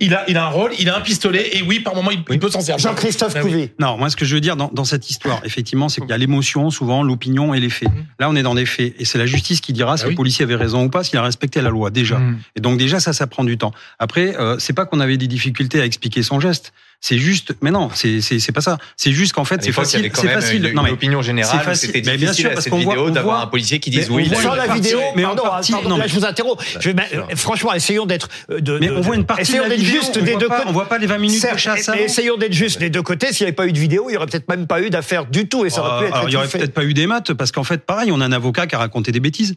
il 0.00 0.14
a, 0.14 0.44
un 0.44 0.48
rôle, 0.48 0.72
il 0.78 0.88
a 0.88 0.96
un 0.96 1.00
pistolet, 1.00 1.56
et 1.56 1.62
oui, 1.62 1.80
par 1.80 1.94
moment, 1.94 2.10
il, 2.10 2.38
peut 2.38 2.50
s'en 2.50 2.60
servir. 2.60 2.82
Jean-Christophe 2.88 3.32
Ah 3.36 3.40
oui. 3.44 3.50
Couvi. 3.50 3.70
Non, 3.78 3.96
moi, 3.96 4.10
ce 4.10 4.16
que 4.16 4.24
je 4.24 4.34
veux 4.34 4.40
dire 4.40 4.56
dans, 4.56 4.84
cette 4.84 5.08
histoire, 5.10 5.40
effectivement, 5.44 5.88
c'est 5.88 6.00
qu'il 6.00 6.10
y 6.10 6.12
a 6.12 6.18
l'émotion, 6.18 6.70
souvent, 6.70 7.02
l'opinion 7.02 7.54
et 7.54 7.60
les 7.60 7.70
faits. 7.70 7.88
Là, 8.18 8.28
on 8.28 8.36
est 8.36 8.42
dans 8.42 8.54
des 8.54 8.66
faits. 8.66 8.94
Et 8.98 9.04
c'est 9.04 9.18
la 9.18 9.26
justice 9.26 9.60
qui 9.60 9.72
dira 9.72 9.96
si 9.96 10.06
le 10.06 10.14
policier 10.14 10.46
avait 10.48 10.62
raison 10.62 10.84
ou 10.84 10.88
pas, 10.88 11.04
s'il 11.04 11.18
a 11.18 11.22
respecté 11.22 11.60
la 11.60 11.70
loi, 11.70 11.90
déjà. 11.90 12.18
Mm. 12.18 12.38
Et 12.56 12.60
donc, 12.60 12.78
déjà, 12.78 13.00
ça, 13.00 13.12
ça 13.12 13.26
prend 13.26 13.44
du 13.44 13.58
temps. 13.58 13.72
Après, 13.98 14.36
euh, 14.38 14.56
c'est 14.58 14.72
pas 14.72 14.86
qu'on 14.86 15.00
avait 15.00 15.16
des 15.16 15.28
difficultés 15.28 15.80
à 15.80 15.84
expliquer 15.84 16.22
son 16.22 16.40
geste. 16.40 16.72
C'est 17.00 17.18
juste, 17.18 17.54
mais 17.62 17.70
non, 17.70 17.90
c'est 17.94 18.20
c'est 18.20 18.40
c'est 18.40 18.50
pas 18.50 18.60
ça. 18.60 18.76
C'est 18.96 19.12
juste 19.12 19.32
qu'en 19.32 19.44
fait, 19.44 19.62
c'est 19.62 19.70
facile. 19.70 20.10
C'est 20.12 20.28
facile. 20.28 20.66
une, 20.66 20.74
non, 20.74 20.82
mais 20.82 20.90
opinion 20.90 21.22
générale. 21.22 21.52
c'est 21.54 21.62
où 21.62 21.64
facile. 21.64 21.90
C'était 21.94 22.10
Mais 22.10 22.16
bien 22.16 22.26
difficile 22.30 22.42
sûr, 22.42 22.50
à 22.50 22.54
parce 22.54 22.64
cette 22.64 22.72
qu'on 22.72 22.80
voit- 22.80 22.94
vidéo 22.96 23.10
d'avoir 23.12 23.40
un 23.42 23.46
policier 23.46 23.78
qui 23.78 23.90
dise 23.90 24.10
oui. 24.10 24.28
on 24.34 24.40
voit 24.40 24.56
la 24.56 24.66
vidéo, 24.74 24.98
mais 25.14 25.24
en 25.24 25.28
pardon, 25.36 25.42
partie- 25.44 25.70
pardon, 25.70 25.90
non, 25.90 25.96
là 25.96 26.08
je 26.08 26.14
vous 26.16 26.24
interromps. 26.24 26.60
Je 26.80 26.88
vais 26.90 26.94
ma- 26.94 27.36
franchement, 27.36 27.72
essayons 27.72 28.04
d'être 28.04 28.28
euh, 28.50 28.60
de, 28.60 28.78
Mais 28.80 28.88
de- 28.88 28.94
on 28.94 29.00
voit 29.00 29.14
une 29.14 29.24
partie 29.26 29.42
essayons 29.42 29.62
de 29.62 29.68
la 29.68 29.76
d'être 29.76 29.84
vidéo, 29.84 30.00
juste 30.00 30.16
on 30.20 30.24
des 30.24 30.30
voit 30.32 30.40
deux 30.40 30.48
pas- 30.48 30.56
côtés. 30.56 30.68
on 30.70 30.72
voit 30.72 30.88
pas 30.88 30.98
les 30.98 31.06
20 31.06 31.18
minutes 31.18 31.40
de 31.40 31.98
essayons 32.04 32.36
d'être 32.36 32.52
juste 32.52 32.80
des 32.80 32.90
deux 32.90 33.02
côtés. 33.02 33.32
S'il 33.32 33.44
n'y 33.44 33.50
avait 33.50 33.54
pas 33.54 33.68
eu 33.68 33.72
de 33.72 33.78
vidéo, 33.78 34.06
il 34.10 34.14
y 34.14 34.16
aurait 34.16 34.26
peut-être 34.26 34.48
même 34.48 34.66
pas 34.66 34.82
eu 34.82 34.90
d'affaire 34.90 35.24
du 35.26 35.48
tout, 35.48 35.64
et 35.64 35.70
ça 35.70 35.82
aurait 35.82 35.98
pu 36.00 36.04
Euh, 36.12 36.16
être 36.16 36.24
il 36.26 36.32
y 36.32 36.36
aurait 36.36 36.48
peut-être 36.48 36.74
pas 36.74 36.82
eu 36.82 36.94
des 36.94 37.06
maths 37.06 37.32
parce 37.34 37.52
qu'en 37.52 37.62
fait, 37.62 37.86
pareil, 37.86 38.10
on 38.10 38.20
a 38.20 38.24
un 38.26 38.32
avocat 38.32 38.66
qui 38.66 38.74
a 38.74 38.78
raconté 38.78 39.12
des 39.12 39.20
bêtises. 39.20 39.54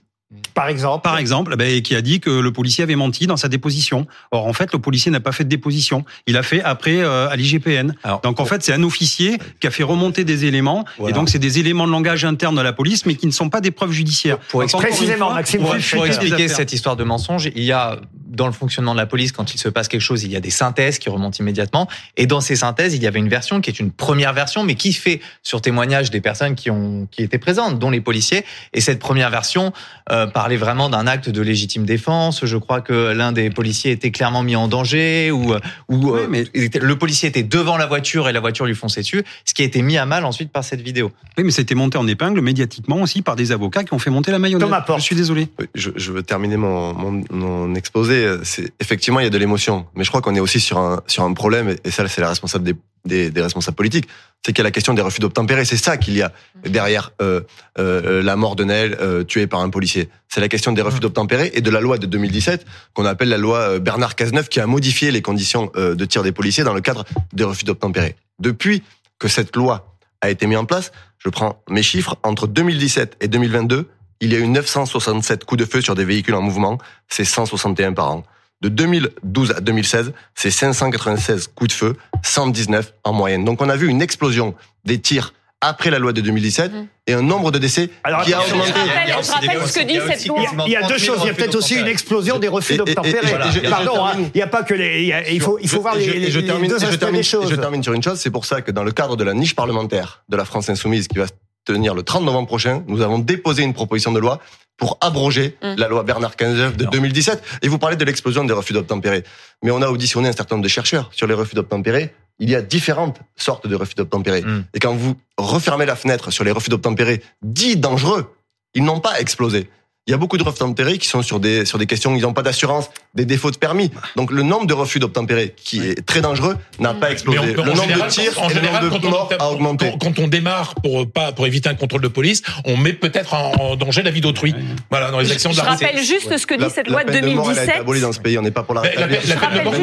Par 0.54 0.68
exemple. 0.68 1.04
Par 1.04 1.18
exemple, 1.18 1.56
ben, 1.56 1.70
et 1.70 1.82
qui 1.82 1.96
a 1.96 2.02
dit 2.02 2.20
que 2.20 2.30
le 2.30 2.52
policier 2.52 2.84
avait 2.84 2.96
menti 2.96 3.28
dans 3.28 3.38
sa 3.38 3.48
déposition. 3.48 4.08
Or, 4.32 4.48
en 4.48 4.54
fait, 4.54 4.72
le 4.74 4.80
policier 4.80 5.12
n'a 5.12 5.20
pas 5.20 5.32
fait 5.32 5.44
de 5.44 5.50
déposition. 5.50 6.06
Il 6.28 6.38
a 6.38 6.44
fait 6.44 6.62
après 6.62 7.00
euh, 7.00 7.30
à 7.30 7.36
l'IGPN. 7.36 7.94
Donc, 8.24 8.40
en 8.40 8.46
fait, 8.46 8.64
c'est 8.64 8.74
un 8.74 8.84
officier 8.84 9.38
qui 9.60 9.68
a 9.68 9.72
fait 9.72 9.84
remonter 9.84 10.24
des 10.24 10.46
éléments. 10.46 10.86
Voilà. 10.98 11.12
Et 11.12 11.14
donc, 11.14 11.30
c'est 11.30 11.40
des 11.40 11.60
éléments 11.60 11.88
de 11.88 11.92
langage 11.92 12.26
interne 12.26 12.56
de 12.56 12.62
la 12.62 12.74
police, 12.74 13.06
mais 13.06 13.16
qui 13.16 13.28
ne 13.28 13.32
sont 13.32 13.50
pas 13.50 13.62
des 13.62 13.72
preuves 13.72 13.92
judiciaires. 13.92 14.40
Pour 14.40 14.62
Donc, 14.62 14.74
une 14.74 14.80
Précisément, 14.80 15.28
fois, 15.28 15.36
Maxime 15.36 15.62
Pour, 15.62 15.76
pour 15.76 16.06
expliquer 16.06 16.48
cette 16.48 16.74
histoire 16.74 16.96
de 16.96 17.04
mensonge, 17.04 17.50
il 17.56 17.64
y 17.64 17.72
a 17.72 18.00
dans 18.32 18.48
le 18.48 18.54
fonctionnement 18.54 18.94
de 18.94 18.98
la 19.00 19.06
police, 19.06 19.32
quand 19.32 19.54
il 19.54 19.58
se 19.58 19.70
passe 19.70 19.88
quelque 19.88 20.02
chose, 20.02 20.24
il 20.24 20.32
y 20.32 20.36
a 20.36 20.40
des 20.40 20.50
synthèses 20.50 20.98
qui 21.00 21.10
remontent 21.10 21.38
immédiatement. 21.40 21.88
Et 22.18 22.26
dans 22.26 22.42
ces 22.42 22.56
synthèses, 22.56 22.96
il 22.96 23.04
y 23.04 23.08
avait 23.08 23.20
une 23.20 23.30
version 23.30 23.62
qui 23.62 23.70
est 23.70 23.80
une 23.80 23.92
première 23.92 24.34
version, 24.34 24.64
mais 24.64 24.76
qui 24.76 24.94
fait 24.94 25.20
sur 25.44 25.62
témoignage 25.62 26.10
des 26.12 26.22
personnes 26.22 26.56
qui 26.56 26.70
ont 26.72 27.08
qui 27.12 27.24
étaient 27.24 27.38
présentes, 27.38 27.78
dont 27.78 27.90
les 27.90 28.02
policiers. 28.02 28.46
Et 28.74 28.82
cette 28.82 29.00
première 29.00 29.30
version 29.30 29.74
euh, 30.12 30.28
parlait 30.28 30.58
vraiment 30.58 30.90
d'un 30.90 31.08
acte 31.08 31.30
de 31.30 31.42
légitime 31.42 31.86
défense. 31.86 32.46
Je 32.46 32.58
crois 32.58 32.82
que 32.82 33.12
l'un 33.14 33.32
des 33.32 33.50
policiers 33.50 33.92
était 33.92 34.12
clairement 34.12 34.44
mis 34.44 34.56
en 34.56 34.68
danger, 34.68 35.32
ou 35.32 35.54
ou 35.90 36.12
Oui, 36.12 36.22
euh, 36.22 36.28
mais- 36.30 36.46
le 36.80 36.96
policier 36.98 37.30
était 37.30 37.44
devant 37.44 37.78
la 37.78 37.86
voiture 37.86 38.30
et 38.30 38.34
la 38.34 38.40
voiture 38.40 38.66
lui 38.66 38.76
fonçait 38.76 39.02
dessus, 39.02 39.24
ce 39.46 39.54
qui 39.54 39.62
a 39.62 39.66
été 39.66 39.82
mis 39.82 39.98
à 39.98 40.06
mal 40.06 40.26
ensuite 40.26 40.52
par 40.52 40.64
cette 40.64 40.82
vidéo. 40.82 41.12
Oui, 41.38 41.44
mais 41.44 41.52
c'était 41.52 41.76
monté 41.76 41.98
en 41.98 42.08
épingle 42.08 42.42
médiatiquement 42.42 43.02
aussi 43.02 43.22
par 43.22 43.36
des 43.36 43.52
avocats 43.52 43.84
qui 43.84 43.94
ont 43.94 44.00
fait 44.00 44.10
monter 44.10 44.32
la 44.32 44.40
mayonnaise. 44.40 44.66
Thomas 44.66 44.82
Porte. 44.82 45.00
Je 45.00 45.06
suis 45.06 45.16
désolé. 45.16 45.48
Oui, 45.60 45.66
Je, 45.76 45.90
je 45.96 46.12
veux 46.12 46.24
terminer 46.24 46.58
mon, 46.58 46.94
mon, 46.94 47.24
mon 47.32 47.76
exposé. 47.76 48.21
C'est 48.44 48.74
effectivement 48.80 49.20
il 49.20 49.24
y 49.24 49.28
a 49.28 49.30
de 49.30 49.38
l'émotion, 49.38 49.86
mais 49.96 50.04
je 50.04 50.10
crois 50.10 50.22
qu'on 50.22 50.36
est 50.36 50.40
aussi 50.40 50.60
sur 50.60 50.78
un 50.78 51.02
sur 51.08 51.24
un 51.24 51.34
problème 51.34 51.76
et 51.84 51.92
ça 51.92 52.08
c'est 52.08 52.22
la 52.22 52.30
responsable 52.30 52.64
des, 52.64 52.76
des, 53.06 53.32
des 53.32 53.42
responsables 53.42 53.76
politiques. 53.76 54.08
C'est 54.46 54.54
qu'il 54.54 54.60
y 54.60 54.62
a 54.62 54.64
la 54.64 54.72
question 54.72 54.94
des 54.94 55.02
refus 55.02 55.20
d'obtempérer. 55.20 55.66
C'est 55.66 55.78
ça 55.78 55.98
qu'il 55.98 56.16
y 56.16 56.22
a 56.22 56.32
derrière 56.66 57.12
euh, 57.22 57.42
euh, 57.78 58.24
la 58.24 58.36
mort 58.36 58.56
de 58.56 58.64
Naël 58.64 58.98
euh, 59.00 59.24
tué 59.24 59.46
par 59.48 59.62
un 59.62 59.70
policier. 59.70 60.10
C'est 60.30 60.42
la 60.42 60.48
question 60.48 60.72
des 60.72 60.82
refus 60.82 61.00
d'obtempérer 61.00 61.52
et 61.54 61.62
de 61.62 61.70
la 61.70 61.80
loi 61.80 61.98
de 61.98 62.08
2017 62.08 62.66
qu'on 62.94 63.06
appelle 63.06 63.30
la 63.30 63.38
loi 63.38 63.58
euh, 63.60 63.80
Bernard 63.80 64.16
Cazeneuve 64.16 64.50
qui 64.50 64.60
a 64.60 64.68
modifié 64.68 65.12
les 65.12 65.22
conditions 65.22 65.72
de 65.76 66.06
tir 66.06 66.24
des 66.24 66.32
policiers 66.32 66.64
dans 66.64 66.74
le 66.74 66.82
cadre 66.82 67.06
des 67.34 67.44
refus 67.44 67.66
d'obtempérer. 67.66 68.16
Depuis 68.40 68.84
que 69.20 69.28
cette 69.28 69.56
loi 69.56 69.96
a 70.22 70.30
été 70.30 70.48
mise 70.48 70.58
en 70.58 70.66
place, 70.66 70.92
je 71.20 71.30
prends 71.30 71.62
mes 71.70 71.84
chiffres 71.84 72.16
entre 72.24 72.48
2017 72.48 73.18
et 73.22 73.28
2022 73.28 73.88
il 74.22 74.32
y 74.32 74.36
a 74.36 74.40
eu 74.40 74.48
967 74.48 75.44
coups 75.46 75.60
de 75.60 75.66
feu 75.66 75.82
sur 75.82 75.96
des 75.96 76.06
véhicules 76.06 76.36
en 76.36 76.42
mouvement, 76.42 76.78
c'est 77.10 77.26
161 77.26 77.94
par 77.94 78.12
an. 78.12 78.24
De 78.62 78.70
2012 78.70 79.52
à 79.52 79.60
2016, 79.60 80.14
c'est 80.36 80.52
596 80.52 81.48
coups 81.56 81.70
de 81.70 81.74
feu, 81.74 81.96
119 82.24 82.94
en 83.04 83.14
moyenne. 83.14 83.44
Donc 83.44 83.62
on 83.62 83.70
a 83.70 83.76
vu 83.76 83.88
une 83.88 84.02
explosion 84.02 84.54
des 84.86 85.00
tirs 85.00 85.34
après 85.64 85.92
la 85.92 86.00
loi 86.00 86.12
de 86.14 86.22
2017 86.22 86.72
Mhm. 86.74 86.88
et 87.08 87.14
un 87.14 87.22
nombre 87.22 87.52
de 87.52 87.60
décès 87.60 87.90
Alors, 88.04 88.24
qui 88.24 88.34
a 88.34 88.40
augmenté. 88.42 88.72
Il 89.06 89.10
y 89.10 89.12
a 89.12 89.16
je 89.16 89.20
aussi 89.20 89.30
des 89.30 89.34
rappelle 89.48 89.58
grosses- 89.60 89.72
ce 89.72 89.80
que 89.80 89.84
dit 89.86 89.94
il 89.94 89.96
y 89.96 90.00
a 90.00 90.08
cette 90.08 90.16
aussi 90.18 90.28
loi. 90.28 90.42
quasiment 90.44 90.66
Il 90.66 90.72
y 90.72 90.76
a 90.76 90.80
30 90.80 90.92
deux 90.92 90.98
000 90.98 91.14
choses. 91.14 91.24
Il 91.24 91.28
y 91.28 91.30
a 91.30 91.34
peut-être 91.36 91.56
aussi 91.56 91.76
une 91.76 91.88
explosion 91.88 92.40
des 92.40 92.48
refus 92.48 92.78
d'obtempérer. 92.78 93.38
Pardon, 93.70 94.06
hein, 94.06 94.14
il 94.18 94.32
n'y 94.38 94.42
a 94.42 94.48
pas 94.48 94.64
que 94.64 94.74
les. 94.74 95.02
il 95.02 95.08
y 95.08 95.14
a- 95.14 95.30
Il 95.30 95.40
faut, 95.42 95.58
il 95.62 95.70
faut 95.70 95.82
voir 95.82 95.96
les, 95.96 96.04
je- 96.04 96.12
et 96.12 96.20
les- 96.20 96.32
je 96.32 96.40
les 96.40 96.46
termine- 96.48 96.70
deux 96.70 96.84
aspects 96.84 97.00
termine- 97.00 97.18
des 97.18 97.24
choses. 97.24 97.50
Je 97.50 97.56
termine 97.56 97.84
sur 97.84 97.94
une 97.94 98.02
chose, 98.04 98.20
c'est 98.20 98.32
pour 98.32 98.46
ça 98.46 98.62
que 98.62 98.72
dans 98.72 98.84
le 98.84 98.92
cadre 98.92 99.16
de 99.18 99.24
la 99.24 99.34
niche 99.36 99.56
parlementaire 99.56 100.24
de 100.30 100.38
la 100.38 100.46
France 100.46 100.68
insoumise 100.70 101.08
qui 101.08 101.18
va 101.20 101.28
se 101.28 101.32
tenir 101.66 101.94
le 101.94 102.04
30 102.04 102.24
novembre 102.24 102.48
prochain, 102.48 102.84
nous 102.88 103.02
avons 103.02 103.20
déposé 103.20 103.64
une 103.64 103.74
proposition 103.74 104.12
de 104.12 104.20
loi 104.20 104.40
pour 104.78 104.98
abroger 105.02 105.58
Mm. 105.62 105.76
la 105.78 105.88
loi 105.88 106.04
Bernard 106.04 106.36
Cazeneuve 106.36 106.76
de 106.76 106.86
2017. 106.86 107.44
Et 107.62 107.68
vous 107.68 107.78
parlez 107.78 107.96
de 107.98 108.04
l'explosion 108.06 108.44
des 108.44 108.54
refus 108.54 108.74
d'obtempérer. 108.74 109.24
Mais 109.64 109.70
on 109.72 109.82
a 109.82 109.88
auditionné 109.88 110.30
un 110.30 110.32
certain 110.32 110.56
nombre 110.56 110.64
de 110.64 110.70
chercheurs 110.70 111.10
sur 111.14 111.28
les 111.28 111.36
refus 111.36 111.54
d'obtempérer. 111.56 112.14
Il 112.40 112.50
y 112.50 112.56
a 112.56 112.62
différentes 112.62 113.20
sortes 113.36 113.68
de 113.68 113.76
refus 113.76 113.94
d'obtempérer. 113.94 114.42
Mm. 114.42 114.66
Et 114.74 114.80
quand 114.80 114.94
vous 114.96 115.16
refermez 115.38 115.86
la 115.86 115.96
fenêtre 115.96 116.32
sur 116.32 116.44
les 116.44 116.52
refus 116.52 116.72
d'obtempérer 116.72 117.22
dits 117.44 117.78
dangereux, 117.78 118.34
ils 118.74 118.84
n'ont 118.84 119.00
pas 119.00 119.20
explosé. 119.20 119.70
Il 120.08 120.12
y 120.12 120.14
a 120.16 120.18
beaucoup 120.18 120.38
de 120.38 120.42
refus 120.44 120.58
d'obtempérer 120.58 120.98
qui 120.98 121.08
sont 121.08 121.22
sur 121.22 121.40
des, 121.40 121.64
sur 121.64 121.78
des 121.78 121.86
questions, 121.86 122.16
ils 122.16 122.22
n'ont 122.24 122.34
pas 122.34 122.42
d'assurance, 122.42 122.90
des 123.14 123.24
défauts 123.26 123.52
de 123.52 123.58
permis. 123.58 123.92
Donc 124.16 124.32
le 124.32 124.42
nombre 124.42 124.66
de 124.66 124.74
refus 124.74 124.98
d'obtempérer, 124.98 125.54
qui 125.56 125.80
est 125.80 126.04
très 126.04 126.22
dangereux, 126.22 126.58
n'a 126.80 126.96
pas 126.96 127.12
explosé. 127.12 127.38
On- 127.40 127.46
le 127.46 127.62
en 127.62 127.66
nombre 127.66 127.82
général, 127.84 128.10
de 128.10 128.14
tirs 128.14 128.42
en 128.42 128.46
et 128.50 128.54
le 128.54 128.56
général, 128.62 128.84
nombre 128.86 128.96
quand 128.96 129.02
de 129.04 129.08
on, 129.08 129.12
morts 129.12 129.30
a 129.38 129.52
augmenté. 129.52 129.92
quand, 129.92 130.12
quand 130.16 130.20
on 130.24 130.28
démarre 130.28 130.74
pour 130.82 131.08
pas 131.12 131.32
pour 131.34 131.46
éviter 131.46 131.70
un 131.70 131.76
contrôle 131.76 132.02
de 132.02 132.08
police, 132.08 132.42
on 132.66 132.78
met 132.78 132.94
peut-être 132.94 133.36
en, 133.36 133.52
en 133.60 133.76
danger 133.76 134.02
la 134.02 134.10
vie 134.10 134.22
d'autrui. 134.22 134.56
Voilà, 134.90 135.12
dans 135.12 135.20
les 135.20 135.32
actions 135.32 135.52
de 135.52 135.56
Je 135.56 135.62
la 135.62 135.70
route. 135.70 135.80
rappelle 135.84 136.04
juste 136.04 136.36
ce 136.36 136.48
que 136.48 136.56
dit 136.56 136.62
La- 136.62 136.70
cette 136.72 136.88
la 136.88 136.94
loi 136.94 137.04
de 137.04 137.12
peine 137.12 137.26
de 137.30 137.36
mort, 137.36 137.52
elle 137.52 137.60
a 137.60 137.64
été 137.64 137.68
2017. 137.74 137.82
abolie 137.82 138.02
dans 138.02 138.12
ce 138.12 138.20
pays. 138.20 138.40
On 138.40 138.42
n'est 138.42 138.50
pas 138.50 138.64
pour 138.64 138.74
la 138.74 138.82
Mais 138.82 138.96
La, 138.96 139.02
la, 139.02 139.08
peine 139.08 139.60
de 139.60 139.64
mort 139.64 139.74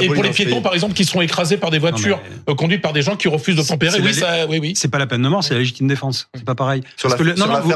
et, 0.00 0.06
pour 0.06 0.22
les 0.22 0.30
piétons, 0.30 0.62
par 0.62 0.72
exemple, 0.72 0.94
qui 0.94 1.04
seront 1.04 1.20
écrasés 1.20 1.58
par 1.58 1.70
des 1.70 1.78
voitures 1.78 2.18
euh, 2.48 2.54
conduites 2.54 2.80
par 2.80 2.94
des 2.94 3.02
gens 3.02 3.14
qui 3.14 3.28
refusent 3.28 3.56
de 3.56 3.62
tempérer. 3.62 3.98
C'est 3.98 4.02
Oui, 4.02 4.46
oui, 4.48 4.58
oui. 4.62 4.72
C'est 4.74 4.88
pas 4.90 4.98
la 4.98 5.06
peine 5.06 5.20
de 5.20 5.28
mort, 5.28 5.44
c'est 5.44 5.52
la 5.52 5.60
légitime 5.60 5.86
défense. 5.86 6.28
C'est 6.34 6.46
pas 6.46 6.54
pareil. 6.54 6.80
Sur 6.96 7.10
l'affaire 7.10 7.26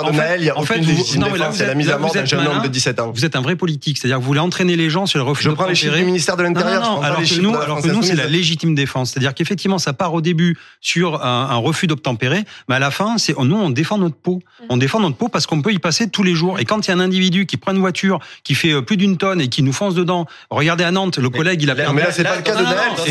de 0.04 0.16
Naël, 0.16 0.40
il 0.40 0.46
y 0.46 0.50
a 0.50 0.56
en 0.58 0.62
fait, 0.62 0.76
aucune 0.76 0.86
légitime 0.88 1.22
défense. 1.24 1.58
Vous 1.74 1.78
la 1.78 1.84
êtes- 1.84 1.86
mise 1.86 1.88
là, 1.88 1.94
à 1.94 1.98
mort 1.98 2.08
vous 2.08 2.14
d'un 2.14 2.20
êtes 2.22 2.26
jeune 2.28 2.40
homme 2.40 2.46
malin. 2.48 2.62
de 2.62 2.68
17 2.68 3.00
ans. 3.00 3.12
Vous 3.14 3.24
êtes 3.24 3.36
un 3.36 3.40
vrai 3.40 3.56
politique, 3.56 3.98
c'est-à-dire 3.98 4.16
que 4.16 4.22
vous 4.22 4.26
voulez 4.26 4.40
entraîner 4.40 4.76
les 4.76 4.88
gens 4.90 5.06
sur 5.06 5.18
le 5.18 5.24
refus 5.24 5.44
Je 5.44 5.50
prends 5.50 5.66
les 5.66 5.74
chiffres 5.74 5.96
du 5.96 6.04
ministère 6.04 6.36
de 6.36 6.42
Non, 6.42 6.48
non, 6.50 6.54
l'Intérieur. 6.54 6.82
non. 6.82 7.00
pas 7.00 7.06
Alors 7.06 7.20
que 7.22 7.40
nous, 7.40 7.54
alors 7.56 7.82
que 7.82 8.02
c'est 8.02 8.14
la 8.14 8.26
légitime 8.26 8.74
défense. 8.74 9.10
C'est-à-dire 9.10 9.34
qu'effectivement, 9.34 9.78
ça 9.78 9.92
part 9.92 10.14
au 10.14 10.20
début 10.20 10.56
sur 10.80 11.22
un, 11.24 11.48
un 11.50 11.56
refus 11.56 11.86
d'obtempérer, 11.86 12.44
mais 12.68 12.74
à 12.76 12.78
la 12.78 12.90
fin, 12.90 13.18
c'est 13.18 13.38
nous, 13.38 13.56
on 13.56 13.70
défend 13.70 13.98
notre 13.98 14.16
peau. 14.16 14.40
On 14.70 14.76
défend 14.78 15.00
notre 15.00 15.16
peau 15.16 15.28
parce 15.28 15.46
qu'on 15.46 15.60
peut 15.62 15.72
y 15.72 15.78
passer 15.78 16.08
tous 16.08 16.22
les 16.22 16.34
jours. 16.34 16.58
Et 16.60 16.64
quand 16.64 16.86
il 16.86 16.90
y 16.90 16.92
a 16.92 16.96
un 16.96 17.00
individu 17.00 17.44
qui 17.46 17.56
prend 17.58 17.72
une 17.72 17.80
voiture 17.80 18.18
qui 18.44 18.54
fait 18.54 18.72
euh, 18.72 18.80
plus 18.82 18.96
d'une 18.96 19.16
tonne 19.18 19.40
et 19.40 19.48
qui 19.48 19.62
nous 19.62 19.72
fonce 19.72 19.94
dedans, 19.94 20.26
regardez 20.50 20.84
à 20.84 20.90
Nantes, 20.90 21.18
le 21.18 21.28
collègue, 21.28 21.62
il 21.62 21.70
a 21.70 21.74
Là, 21.74 21.92
mais 21.92 22.02
là, 22.02 22.12
c'est 22.12 22.22
pas 22.22 22.36
le 22.36 22.42
cas 22.42 22.52
de 22.54 22.58
non, 22.62 22.68
non, 22.68 22.70
Naël, 22.70 22.88
non, 22.96 23.04